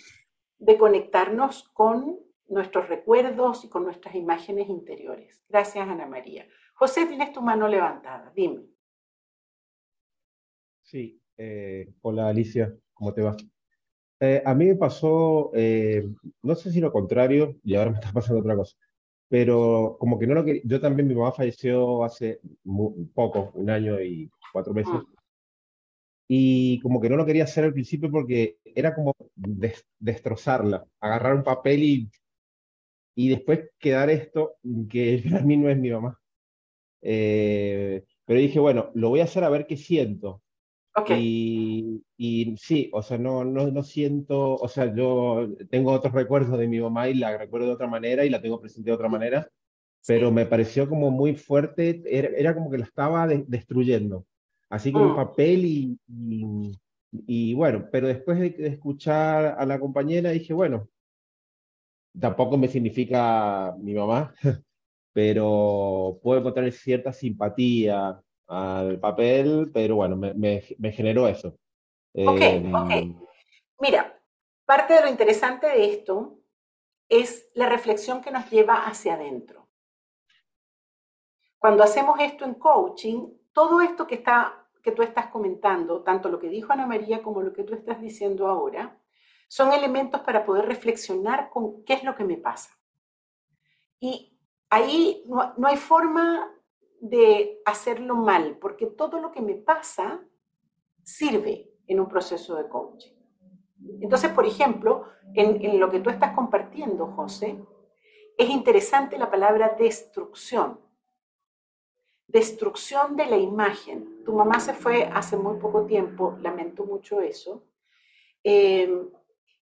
[0.59, 5.43] de conectarnos con nuestros recuerdos y con nuestras imágenes interiores.
[5.49, 6.47] Gracias, Ana María.
[6.75, 8.63] José, tienes tu mano levantada, dime.
[10.83, 13.37] Sí, eh, hola Alicia, ¿cómo te va?
[14.19, 16.07] Eh, a mí me pasó, eh,
[16.43, 18.77] no sé si lo contrario, y ahora me está pasando otra cosa,
[19.29, 22.41] pero como que no lo quería, yo también, mi mamá falleció hace
[23.15, 25.20] poco, un año y cuatro meses, ah
[26.33, 29.17] y como que no lo quería hacer al principio porque era como
[29.99, 32.11] destrozarla, agarrar un papel y,
[33.17, 34.55] y después quedar esto
[34.89, 36.21] que para mí no es mi mamá.
[37.03, 40.41] Eh, pero dije, bueno, lo voy a hacer a ver qué siento.
[40.95, 42.01] Okay.
[42.17, 46.69] Y, sí, o sea, no, no, no siento, o sea, yo tengo otros recuerdos de
[46.69, 49.51] mi mamá y la recuerdo de otra manera y la tengo presente de otra manera,
[50.07, 54.27] pero me pareció como muy fuerte, era, como que la estaba destruyendo
[54.71, 55.17] así como mm.
[55.17, 55.99] papel y,
[57.27, 60.89] y, bueno, pero después de, escuchar a la compañera dije, bueno,
[62.19, 64.33] tampoco me significa mi mamá,
[65.13, 71.59] pero puedo encontrar cierta simpatía al papel, pero bueno, me, me, generó eso.
[72.15, 72.41] Ok,
[72.73, 72.91] ok.
[72.91, 73.21] Em,
[73.81, 74.21] Mira,
[74.65, 76.39] parte de lo interesante de esto
[77.09, 79.69] es la reflexión que nos lleva hacia adentro.
[81.59, 86.39] Cuando hacemos esto en coaching, todo esto que, está, que tú estás comentando, tanto lo
[86.39, 88.99] que dijo Ana María como lo que tú estás diciendo ahora,
[89.49, 92.71] son elementos para poder reflexionar con qué es lo que me pasa.
[93.99, 96.51] Y ahí no, no hay forma
[97.01, 100.23] de hacerlo mal, porque todo lo que me pasa
[101.03, 103.21] sirve en un proceso de coaching.
[104.01, 107.59] Entonces, por ejemplo, en, lo que tú estás compartiendo, José,
[108.37, 110.81] es interesante la palabra destrucción.
[112.27, 114.20] Destrucción de la imagen.
[114.31, 117.65] Tu mamá se fue hace muy poco tiempo, lamento mucho eso.
[118.45, 118.89] Eh,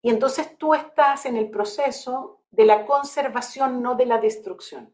[0.02, 4.92] y entonces tú estás en el proceso de la conservación, no de la destrucción.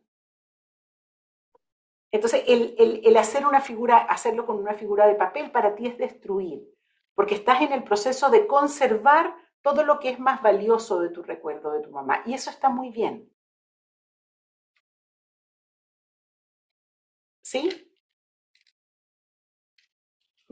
[2.11, 6.71] Entonces, el, hacer una figura, hacerlo con una figura de papel para ti es destruir,
[7.15, 11.23] porque estás en el proceso de conservar todo lo que es más valioso de tu
[11.23, 12.25] recuerdo de tu mamá.
[12.27, 13.33] Y eso está muy bien.
[17.41, 17.92] ¿Sí?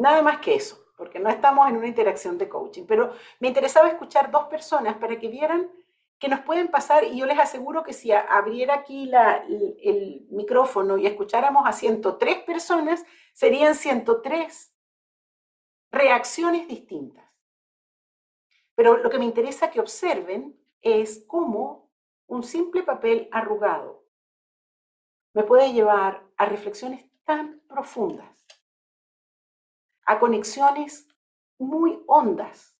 [0.01, 3.87] Nada más que eso, porque no estamos en una interacción de coaching, pero me interesaba
[3.87, 5.71] escuchar dos personas para que vieran
[6.19, 9.11] que nos pueden pasar y yo les aseguro que si abriera aquí
[9.83, 14.75] el, micrófono y escucháramos a 103 personas, serían 103
[15.93, 17.27] reacciones distintas.
[18.75, 21.93] Pero lo que me interesa que observen es cómo
[22.27, 24.07] un simple papel arrugado
[25.35, 28.40] me puede llevar a reflexiones tan profundas,
[30.07, 31.09] a conexiones
[31.59, 32.77] muy hondas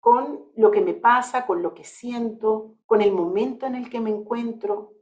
[0.00, 4.00] con lo que me pasa, con lo que siento, con el momento en el que
[4.00, 4.92] me encuentro.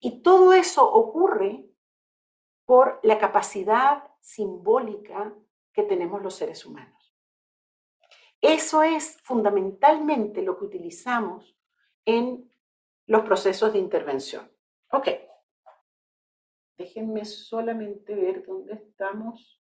[0.00, 1.68] Y todo eso ocurre
[2.64, 5.34] por la capacidad simbólica
[5.72, 6.96] que tenemos los seres humanos.
[8.40, 11.58] Eso es fundamentalmente lo que utilizamos
[12.04, 12.50] en
[13.06, 14.50] los procesos de intervención.
[14.92, 15.08] Ok.
[16.76, 19.62] Déjenme solamente ver dónde estamos.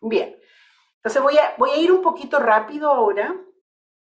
[0.00, 0.38] Bien.
[0.96, 3.34] Entonces voy a, ir un poquito rápido ahora,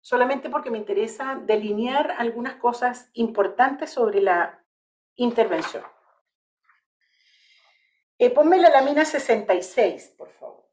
[0.00, 4.64] solamente porque me interesa delinear algunas cosas importantes sobre la
[5.16, 5.84] intervención.
[8.18, 10.66] Eh, ponme la lámina 66, por favor.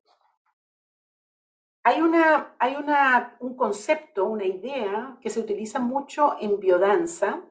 [1.84, 7.41] Hay, una, hay una, un concepto, una idea que se utiliza mucho en biodanza,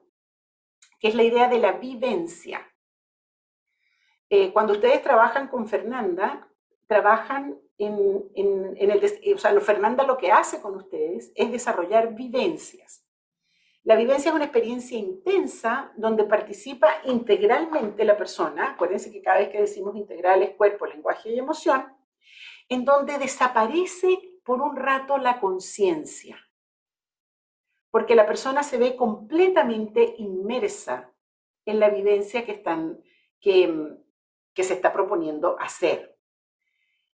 [0.99, 2.67] que es la idea de la vivencia.
[4.29, 6.47] Eh, cuando ustedes trabajan con Fernanda,
[6.87, 13.03] trabajan en, el, eh, o sea, Fernanda lo que hace con ustedes es desarrollar vivencias.
[13.83, 19.49] La vivencia es una experiencia intensa donde participa integralmente la persona, acuérdense que cada vez
[19.49, 21.85] que decimos integral es cuerpo, lenguaje y emoción,
[22.67, 26.37] en donde desaparece por un rato la conciencia,
[27.91, 31.13] porque la persona se ve completamente inmersa
[31.65, 33.01] en la vivencia que, están,
[33.39, 33.97] que,
[34.57, 36.17] que se está proponiendo hacer.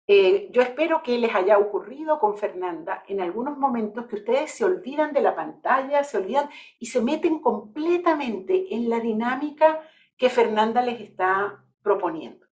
[0.06, 4.62] Eh, yo espero que les haya ocurrido con Fernanda en algunos momentos que ustedes se
[4.62, 9.80] olvidan de la pantalla, se olvidan y se meten completamente en la dinámica
[10.18, 12.46] que Fernanda les está proponiendo.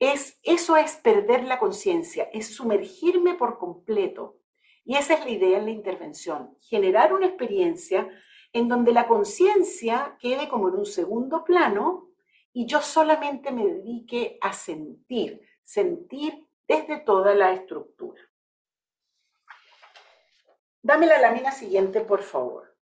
[0.00, 4.40] Es, eso es perder la conciencia, es sumergirme por completo.
[4.84, 8.08] Y esa es la idea en la intervención, generar una experiencia
[8.52, 12.13] en donde la conciencia quede como en un segundo plano
[12.56, 18.22] y yo solamente me dedique a sentir, sentir desde toda la estructura.
[20.80, 22.76] Dame la lámina siguiente, por favor.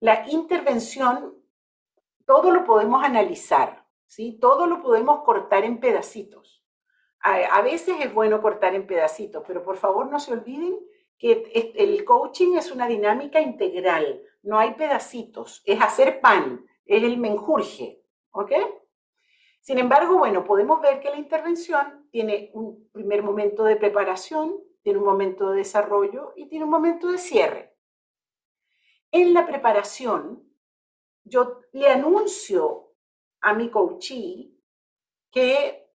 [0.00, 1.44] La intervención,
[2.24, 4.38] todo lo podemos analizar, ¿sí?
[4.40, 6.64] Todo lo podemos cortar en pedacitos.
[7.20, 10.78] A, a veces es bueno cortar en pedacitos, pero por favor no se olviden
[11.18, 17.18] que el coaching es una dinámica integral, no hay pedacitos, es hacer pan, es el
[17.18, 18.52] menjurje, ¿ok?
[19.60, 24.98] Sin embargo, bueno, podemos ver que la intervención tiene un primer momento de preparación, tiene
[24.98, 27.76] un momento de desarrollo y tiene un momento de cierre.
[29.12, 30.42] En la preparación,
[31.22, 32.94] yo le anuncio
[33.40, 34.52] a mi coachee
[35.30, 35.88] que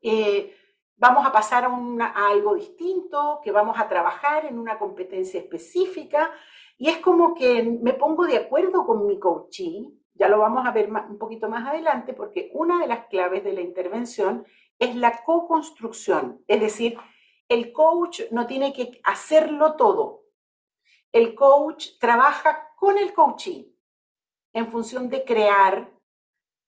[0.00, 0.56] eh,
[0.96, 6.32] vamos a pasar a, a, algo distinto, que vamos a trabajar en una competencia específica,
[6.78, 10.72] y es como que me pongo de acuerdo con mi coachee ya lo vamos a
[10.72, 14.44] ver un poquito más adelante porque una de las claves de la intervención
[14.78, 16.98] es la co-construcción, es decir,
[17.48, 20.24] el coach no tiene que hacerlo todo.
[21.12, 23.64] El coach trabaja con el coaching
[24.52, 25.90] en función de crear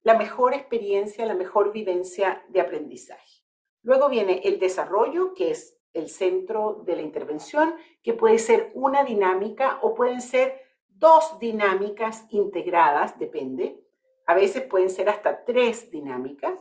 [0.03, 3.43] la mejor experiencia, la mejor vivencia de aprendizaje.
[3.83, 9.05] Luego viene el desarrollo, que es el centro de la intervención, que puede ser una
[9.05, 13.83] dinámica o pueden ser dos dinámicas integradas, depende.
[14.27, 16.61] A veces pueden ser hasta tres dinámicas.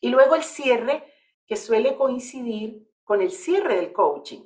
[0.00, 1.12] Y luego el cierre,
[1.46, 4.44] que suele coincidir con el cierre del coaching.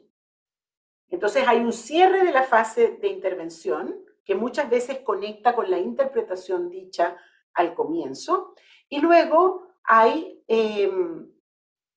[1.08, 5.78] Entonces hay un cierre de la fase de intervención que muchas veces conecta con la
[5.78, 7.16] interpretación dicha
[7.54, 8.54] al comienzo.
[8.88, 11.32] Y luego hay, em,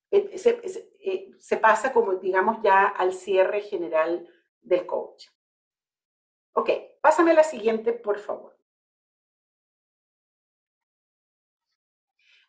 [0.10, 4.28] eh, eh, se, pasa como, digamos, ya al cierre general
[4.62, 5.28] del coach.
[6.54, 6.70] Ok,
[7.02, 8.58] pásame la siguiente, por favor.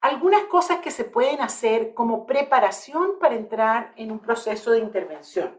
[0.00, 5.58] Algunas cosas que se pueden hacer como preparación para entrar en un proceso de intervención.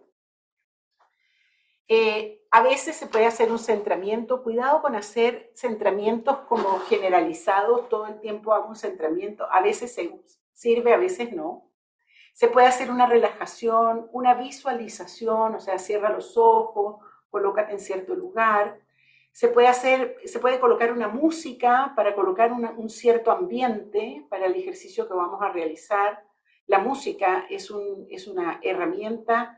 [1.87, 4.43] Eh, a veces se puede hacer un centramiento.
[4.43, 7.89] Cuidado con hacer centramientos como generalizados.
[7.89, 9.47] Todo el tiempo hago un centramiento.
[9.51, 10.23] A veces se
[10.53, 11.69] sirve, a veces no.
[12.35, 18.13] Se puede hacer una relajación, una visualización, o sea, cierra los ojos, colócate en cierto
[18.13, 18.79] lugar.
[19.31, 24.55] Se puede hacer, se puede colocar una música para colocar un cierto ambiente para el
[24.55, 26.23] ejercicio que vamos a realizar.
[26.67, 29.57] La música es, un, es una herramienta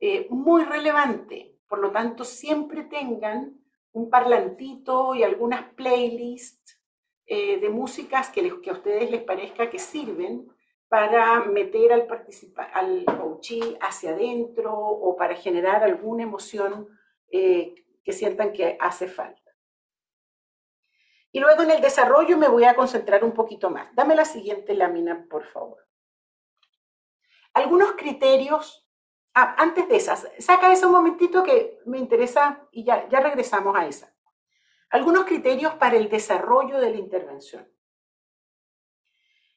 [0.00, 3.58] eh, muy relevante por lo tanto, siempre tengan
[3.92, 6.78] un parlantito y algunas playlists
[7.24, 10.52] eh, de músicas que, les, que, a ustedes les parezca que sirven
[10.92, 12.06] para meter al,
[12.74, 13.06] al
[13.80, 16.86] hacia adentro o para generar alguna emoción
[17.30, 17.74] eh,
[18.04, 19.40] que sientan que hace falta.
[21.30, 23.88] Y luego en el desarrollo me voy a concentrar un poquito más.
[23.94, 25.78] Dame la siguiente lámina, por favor.
[27.54, 28.82] Algunos criterios
[29.34, 33.74] Ah, antes de esas, saca ese un momentito que me interesa y ya, ya regresamos
[33.74, 34.14] a esa.
[34.90, 37.66] Algunos criterios para el desarrollo de la intervención.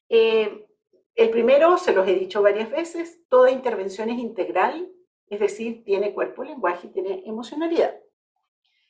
[0.08, 0.66] Eh,
[1.16, 4.92] el primero, se los he dicho varias veces, toda intervención es integral,
[5.28, 7.98] es decir, tiene cuerpo, lenguaje y tiene emocionalidad.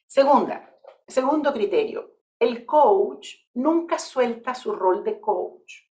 [0.07, 0.76] Segunda,
[1.07, 5.86] segundo criterio, el coach nunca suelta su rol de coach.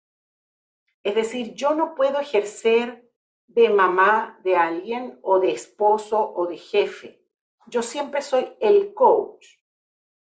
[1.03, 3.11] Es decir, yo no puedo ejercer
[3.47, 7.25] de mamá de alguien o de esposo o de jefe.
[7.67, 9.47] Yo siempre soy el coach.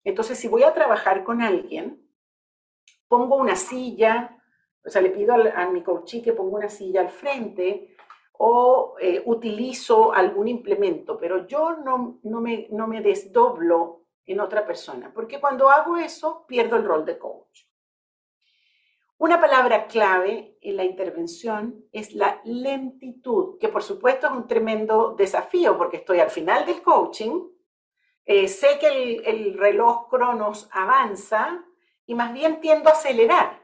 [0.04, 2.08] Entonces, si voy a trabajar con alguien,
[3.08, 4.41] pongo una silla,
[4.84, 7.96] o sea, le pido a, mi coachí que ponga una silla al frente
[8.34, 14.66] o eh, utilizo algún implemento, pero yo no, no, me, no me desdoblo en otra
[14.66, 17.66] persona, porque cuando hago eso, pierdo el rol de coach.
[19.18, 25.14] Una palabra clave en la intervención es la lentitud, que por supuesto es un tremendo
[25.16, 27.48] desafío porque estoy al final del coaching,
[28.26, 31.64] eh, sé que el, el reloj cronos avanza
[32.08, 33.61] y más bien tiendo a acelerar.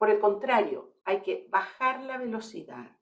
[0.00, 2.96] Por el contrario, hay que bajar la velocidad,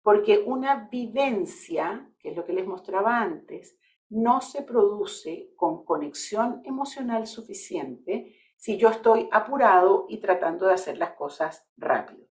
[0.00, 3.76] porque una vivencia, que es lo que les mostraba antes,
[4.08, 10.98] no se produce con conexión emocional suficiente si yo estoy apurado y tratando de hacer
[10.98, 12.28] las cosas rápido.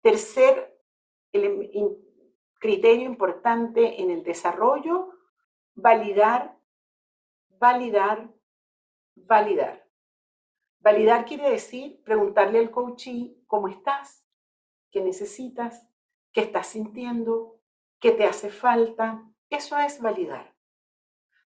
[0.00, 0.80] Tercer
[2.58, 5.10] criterio importante en el desarrollo,
[5.74, 6.56] validar,
[7.50, 8.32] validar,
[9.14, 9.87] validar.
[10.80, 14.24] Validar quiere decir preguntarle al coachee cómo estás,
[14.90, 15.86] qué necesitas,
[16.32, 17.60] qué estás sintiendo,
[17.98, 19.24] qué te hace falta.
[19.50, 20.54] Eso es validar.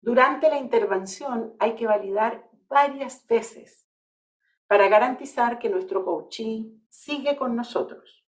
[0.00, 3.88] Durante la intervención hay que validar varias veces
[4.66, 8.24] para garantizar que nuestro coachee sigue con nosotros.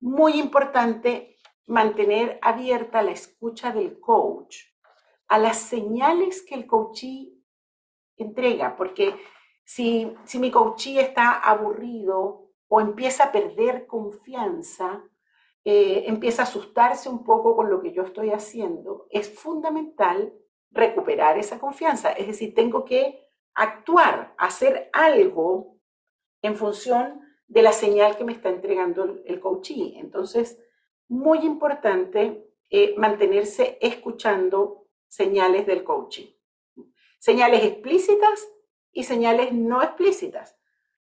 [0.00, 4.58] Muy importante mantener abierta la escucha del coach
[5.28, 7.35] a las señales que el coachee
[8.16, 9.14] entrega, porque
[9.64, 15.04] si, si mi coachee está aburrido o empieza a perder confianza,
[15.64, 20.32] eh, empieza a asustarse un poco con lo que yo estoy haciendo, es fundamental
[20.70, 22.12] recuperar esa confianza.
[22.12, 25.78] Es decir, tengo que actuar, hacer algo
[26.42, 29.98] en función de la señal que me está entregando el, el coachee.
[29.98, 30.58] Entonces,
[31.08, 36.35] muy importante eh, mantenerse escuchando señales del coaching.
[37.26, 38.48] Señales explícitas
[38.92, 40.56] y señales no explícitas.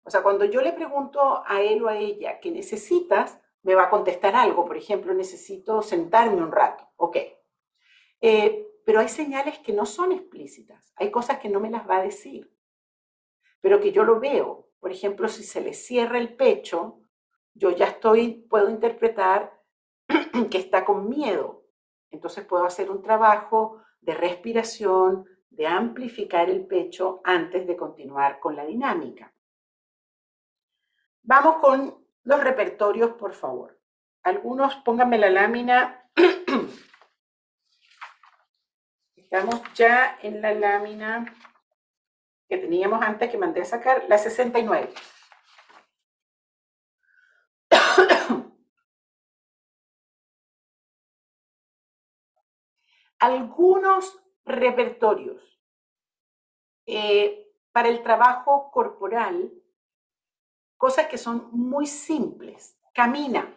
[0.03, 3.85] O sea, cuando yo le pregunto a él o a ella qué necesitas, me va
[3.85, 4.63] a contestar algo.
[4.63, 6.87] Por ejemplo, necesito sentarme un rato.
[6.97, 7.17] Ok.
[8.21, 11.97] Eh, pero hay señales que no son explícitas, hay cosas que no me las va
[11.97, 12.55] a decir,
[13.59, 14.69] pero que yo lo veo.
[14.79, 16.99] Por ejemplo, si se le cierra el pecho,
[17.55, 19.59] yo ya estoy, puedo interpretar
[20.51, 21.65] que está con miedo.
[22.11, 28.55] Entonces puedo hacer un trabajo de respiración, de amplificar el pecho antes de continuar con
[28.55, 29.31] la dinámica.
[31.23, 33.77] Vamos con los repertorios, por favor.
[34.23, 36.09] algunos, pónganme la lámina.
[39.15, 41.25] Estamos ya en la lámina
[42.47, 44.93] que teníamos antes que mandé a sacar, la 69.
[53.19, 55.59] Algunos repertorios
[56.85, 59.51] eh, para el trabajo corporal,
[60.77, 62.77] cosas que son muy simples.
[62.93, 63.55] Camina.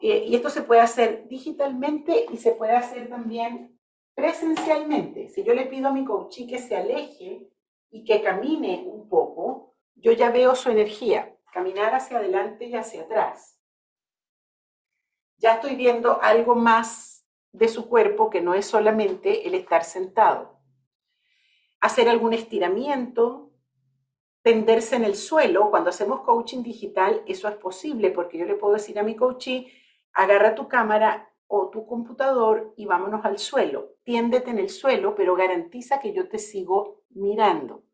[0.00, 3.78] Eh, y esto se puede hacer digitalmente y se puede hacer también
[4.14, 5.28] presencialmente.
[5.28, 7.50] Si yo le pido a mi coachí que se aleje
[7.90, 13.02] y que camine un poco, yo ya veo su energía, caminar hacia adelante y hacia
[13.02, 13.58] atrás.
[15.38, 17.19] Ya estoy viendo algo más
[17.52, 20.60] de su cuerpo que no es solamente el estar sentado
[21.80, 23.50] hacer algún estiramiento,
[24.42, 25.70] tenderse en el suelo.
[25.70, 29.72] Cuando hacemos coaching digital, eso es posible porque yo le puedo decir a mi coachee,
[30.12, 33.94] agarra tu cámara o tu computador y vámonos al suelo.
[34.04, 37.84] Tiéndete en el suelo, pero garantiza que yo te sigo mirando.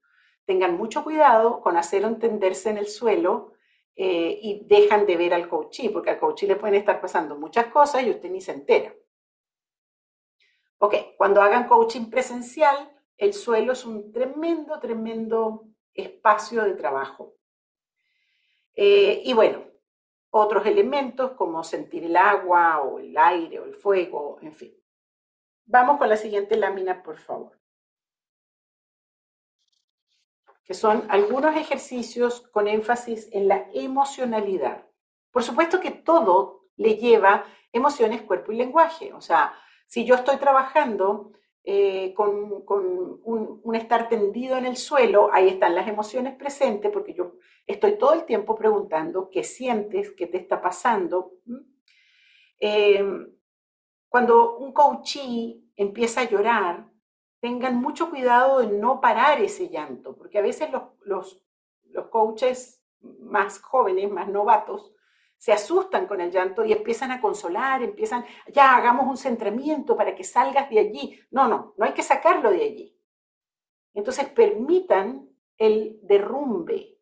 [0.44, 3.52] Tengan mucho cuidado con hacer entenderse en el suelo
[3.96, 7.66] eh, y dejan de ver al coachee, porque al coachee le pueden estar pasando muchas
[7.66, 8.94] cosas y usted ni se entera.
[10.78, 17.34] Ok, cuando hagan coaching presencial, el suelo es un tremendo, tremendo espacio de trabajo.
[18.74, 19.64] Eh, y bueno,
[20.30, 24.76] otros elementos como sentir el agua o el aire o el fuego, en fin.
[25.64, 27.58] Vamos con la siguiente lámina, por favor.
[30.62, 34.86] Que son algunos ejercicios con énfasis en la emocionalidad.
[35.30, 39.12] Por supuesto que todo le lleva emociones, cuerpo y lenguaje.
[39.14, 39.54] O sea,
[39.86, 41.32] si yo estoy trabajando
[41.64, 42.64] eh, con,
[43.24, 47.34] un, estar tendido en el suelo, ahí están las emociones presentes, porque yo
[47.66, 51.32] estoy todo el tiempo preguntando qué sientes, qué te está pasando.
[52.60, 53.04] Eh,
[54.08, 56.88] cuando un coachee empieza a llorar,
[57.40, 61.44] tengan mucho cuidado de no parar ese llanto, porque a veces los, los,
[61.90, 64.92] los coaches más jóvenes, más novatos,
[65.38, 70.14] se asustan con el llanto y empiezan a consolar, empiezan, ya hagamos un centramiento para
[70.14, 71.20] que salgas de allí.
[71.30, 72.98] No, no, no hay que sacarlo de allí.
[73.94, 76.98] Entonces permitan el derrumbe,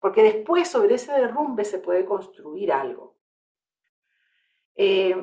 [0.00, 3.16] porque después sobre ese derrumbe se puede construir algo.
[4.74, 5.14] Eh,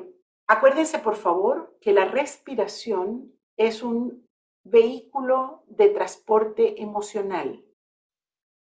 [0.48, 4.28] acuérdense, por favor, que la respiración es un
[4.64, 7.66] vehículo de transporte emocional.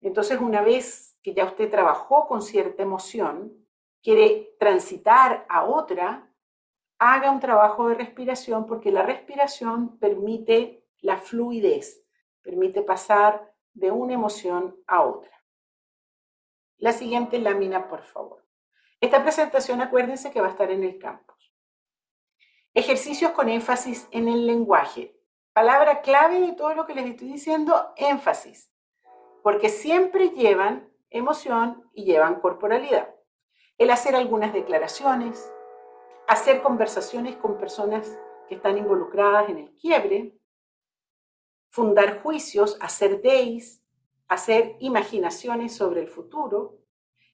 [0.01, 3.51] Entonces, una vez que ya usted trabajó con cierta emoción,
[4.01, 6.33] quiere transitar a otra,
[6.99, 12.01] haga un trabajo de respiración porque la respiración permite la fluidez,
[12.41, 15.43] permite pasar de una emoción a otra.
[16.77, 18.45] La siguiente lámina, por favor.
[19.01, 21.53] Esta presentación, acuérdense que va a estar en el campus.
[22.73, 25.19] Ejercicios con énfasis en el lenguaje.
[25.51, 28.71] Palabra clave de todo lo que les estoy diciendo, énfasis.
[29.43, 33.13] Porque siempre llevan emoción y llevan corporalidad.
[33.77, 35.51] El hacer algunas declaraciones,
[36.27, 40.37] hacer conversaciones con personas que están involucradas en el quiebre,
[41.69, 43.83] fundar juicios, hacer days,
[44.27, 46.79] hacer imaginaciones sobre el futuro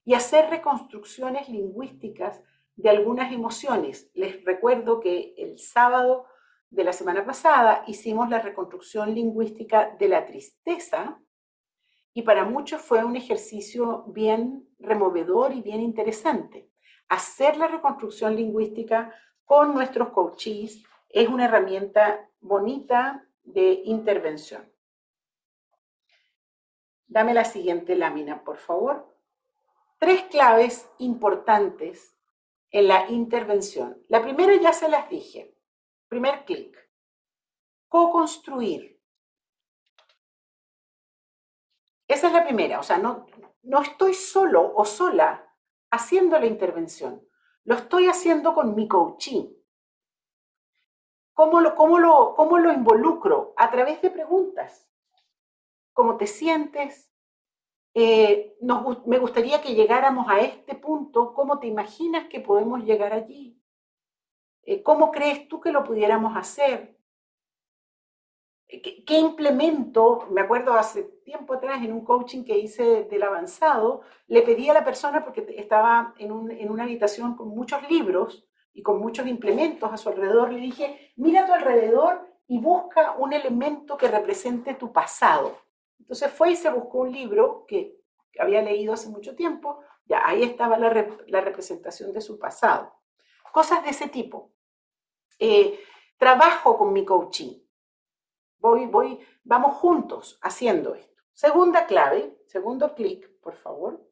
[0.05, 2.41] y hacer reconstrucciones lingüísticas
[2.75, 4.11] de algunas emociones.
[4.13, 6.25] Les recuerdo que el sábado
[6.69, 11.22] de la semana pasada hicimos la reconstrucción lingüística de la tristeza
[12.13, 16.69] y para muchos fue un ejercicio bien removedor y bien interesante.
[17.09, 19.13] Hacer la reconstrucción lingüística
[19.45, 24.71] con nuestros coaches es una herramienta bonita de intervención.
[27.07, 29.15] Dame la siguiente lámina, por favor.
[29.99, 32.17] Tres claves importantes
[32.71, 34.03] en la intervención.
[34.07, 35.55] La primera ya se las dije.
[36.07, 36.77] Primer clic.
[37.87, 38.92] Co-construir.
[42.13, 43.25] Esa es la primera, o sea, no,
[43.63, 45.51] no estoy solo o sola
[45.89, 47.27] haciendo la intervención,
[47.63, 49.51] lo estoy haciendo con mi coaching.
[51.33, 53.55] ¿Cómo lo, cómo lo, cómo lo involucro?
[53.57, 54.87] A través de preguntas.
[55.91, 57.11] ¿Cómo te sientes?
[57.95, 58.55] Eh,
[59.07, 61.33] me gustaría que llegáramos a este punto.
[61.33, 63.59] ¿Cómo te imaginas que podemos llegar allí?
[64.61, 66.95] Eh, ¿Cómo crees tú que lo pudiéramos hacer?
[68.81, 70.27] ¿Qué, implemento?
[70.31, 74.73] Me acuerdo hace tiempo atrás en un coaching que hice del avanzado, le pedí a
[74.73, 79.97] la persona, porque estaba en, una habitación con muchos libros y con muchos implementos a
[79.97, 84.91] su alrededor, le dije, mira a tu alrededor y busca un elemento que represente tu
[84.91, 85.55] pasado.
[85.99, 87.95] Entonces fue y se buscó un libro que
[88.39, 92.91] había leído hace mucho tiempo, Ya, ahí estaba la, representación de su pasado.
[93.51, 94.51] Cosas de ese tipo.
[95.37, 95.79] Eh,
[96.17, 97.62] trabajo con mi coaching.
[98.63, 101.21] Voy, voy, vamos juntos haciendo esto.
[101.33, 104.09] Segunda clave, segundo clic, por favor.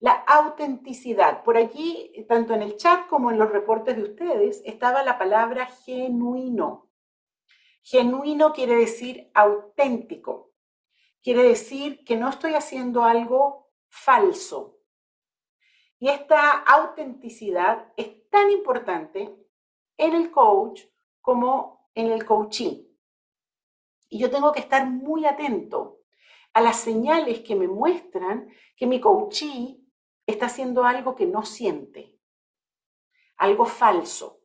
[0.00, 1.44] La autenticidad.
[1.44, 5.66] Por allí, tanto en el chat como en los reportes de ustedes, estaba la palabra
[5.66, 6.90] genuino.
[7.80, 10.52] Genuino quiere decir auténtico.
[11.22, 14.80] Quiere decir que no estoy haciendo algo falso.
[16.00, 19.32] Y esta autenticidad es tan importante
[19.96, 20.82] en el coach
[21.26, 22.84] como en el coaching.
[24.08, 25.98] Y yo tengo que estar muy atento
[26.52, 29.84] a las señales que me muestran que mi coachee
[30.24, 32.16] está haciendo algo que no siente,
[33.38, 34.38] algo falso,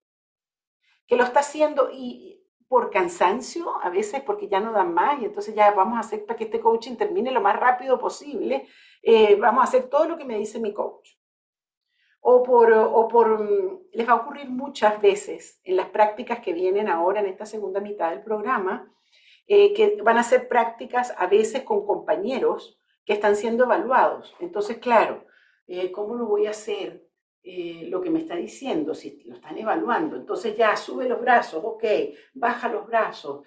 [1.05, 5.25] que lo está haciendo y por cansancio, a veces porque ya no dan más y
[5.25, 8.67] entonces ya vamos a hacer para que este coaching termine lo más rápido posible,
[9.03, 11.11] eh, vamos a hacer todo lo que me dice mi coach.
[12.23, 16.53] O por, o por, mm, les va a ocurrir muchas veces en las prácticas que
[16.53, 18.91] vienen ahora en esta segunda mitad del programa,
[19.53, 24.33] eh, que van a ser prácticas a veces con compañeros que están siendo evaluados.
[24.39, 25.25] Entonces, claro,
[25.67, 27.05] eh, ¿cómo lo voy a hacer?
[27.43, 30.15] Eh, lo que me está diciendo, si lo están evaluando.
[30.15, 31.83] Entonces ya sube los brazos, ok,
[32.35, 33.45] baja los brazos,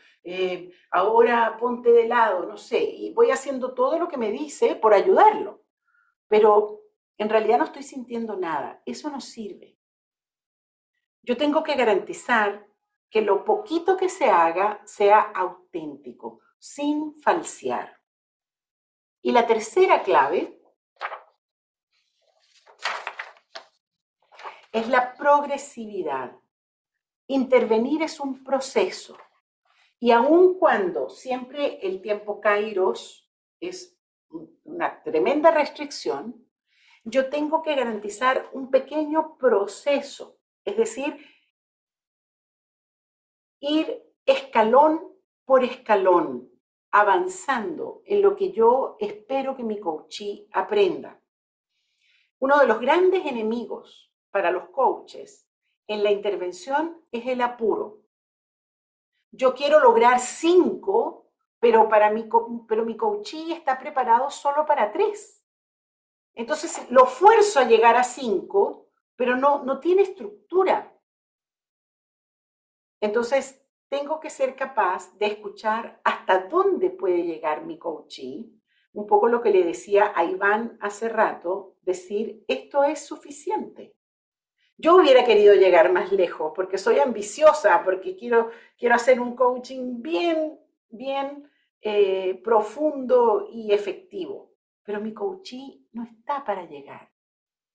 [0.90, 4.92] ahora ponte de lado, no sé, y voy haciendo todo lo que me dice por
[4.92, 5.62] ayudarlo.
[6.28, 6.80] Pero
[7.18, 9.78] en realidad no estoy sintiendo nada, eso no sirve.
[11.22, 12.66] Yo tengo que garantizar
[13.10, 18.00] que lo poquito que se haga sea auténtico, sin falsear.
[19.22, 20.60] Y la tercera clave
[24.72, 26.36] es la progresividad.
[27.28, 29.16] Intervenir es un proceso.
[30.00, 33.96] Y aun cuando siempre el tiempo Kairos es
[34.64, 36.43] una tremenda restricción,
[37.04, 41.16] yo tengo que garantizar un pequeño proceso, es decir,
[43.60, 46.50] ir escalón por escalón,
[46.90, 51.20] avanzando en lo que yo espero que mi coachee aprenda.
[52.38, 55.46] Uno de los grandes enemigos para los coaches
[55.86, 58.00] en la intervención es el apuro.
[59.30, 62.28] Yo quiero lograr cinco, pero, para mi,
[62.68, 65.43] pero mi coachee está preparado solo para tres.
[66.34, 70.92] Entonces lo fuerzo a llegar a cinco, pero no, no tiene estructura.
[73.00, 78.50] Entonces tengo que ser capaz de escuchar hasta dónde puede llegar mi coachee.
[78.92, 83.94] Un poco lo que le decía a Iván hace rato, decir, esto es suficiente.
[84.76, 90.02] Yo hubiera querido llegar más lejos porque soy ambiciosa, porque quiero, quiero hacer un coaching
[90.02, 90.58] bien,
[90.88, 91.48] bien
[91.80, 94.52] eh, profundo y efectivo.
[94.82, 97.10] Pero mi coaching no está para llegar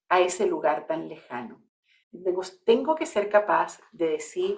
[0.09, 1.63] a ese lugar tan lejano.
[2.65, 4.57] Tengo, que ser capaz de decir,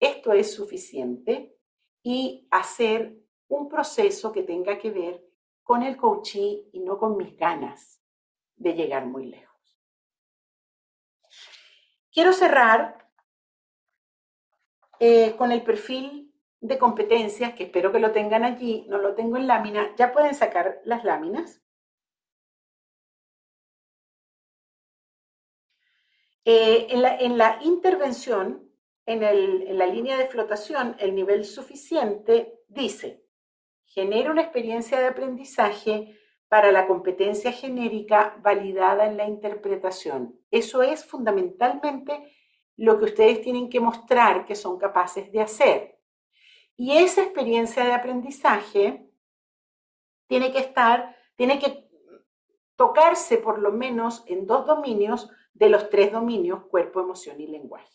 [0.00, 1.56] esto es suficiente
[2.02, 3.16] y hacer
[3.48, 5.24] un proceso que tenga que ver
[5.62, 8.02] con el coaching y no con mis ganas
[8.56, 9.54] de llegar muy lejos.
[12.10, 13.10] Quiero cerrar
[14.98, 19.36] eh, con el perfil de competencias, que espero que lo tengan allí, no lo tengo
[19.36, 21.65] en lámina, ya pueden sacar las láminas.
[26.48, 28.70] Eh, en, la, intervención,
[29.04, 33.24] en, en la línea de flotación, el nivel suficiente dice,
[33.84, 36.16] genera una experiencia de aprendizaje
[36.46, 40.38] para la competencia genérica validada en la interpretación.
[40.52, 42.32] Eso es fundamentalmente
[42.76, 45.98] lo que ustedes tienen que mostrar que son capaces de hacer.
[46.76, 49.10] Y esa experiencia de aprendizaje
[50.28, 51.88] tiene que estar, tiene que
[52.76, 55.28] tocarse por lo menos en dos dominios
[55.58, 57.92] de los tres dominios, cuerpo, emoción y lenguaje.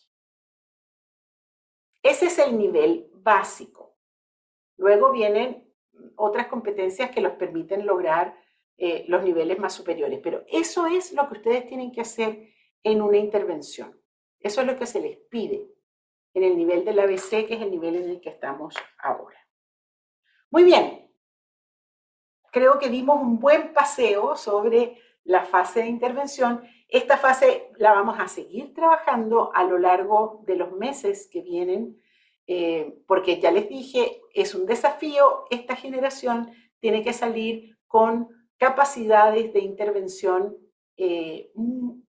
[2.02, 3.96] Ese es el nivel básico.
[4.78, 5.72] Luego vienen
[6.16, 8.36] otras competencias que los permiten lograr
[8.78, 10.20] eh, los niveles más superiores.
[10.24, 12.50] Pero eso es lo que ustedes tienen que hacer
[12.82, 14.02] en una intervención.
[14.40, 15.70] Eso es lo que se les pide
[16.34, 19.38] en el nivel del ABC, que es el nivel en el que estamos ahora.
[20.50, 21.14] Muy bien.
[22.52, 26.64] Creo que dimos un buen paseo sobre la fase de intervención.
[26.92, 31.98] Esta fase la vamos a seguir trabajando a lo largo de los meses que vienen
[32.48, 38.28] eh, porque ya les dije, es un desafío, esta generación tiene que salir con
[38.58, 40.58] capacidades de intervención
[40.98, 41.52] eh,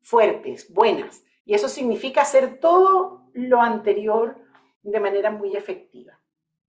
[0.01, 4.37] fuertes, buenas, y eso significa hacer todo lo anterior
[4.83, 6.18] de manera muy efectiva.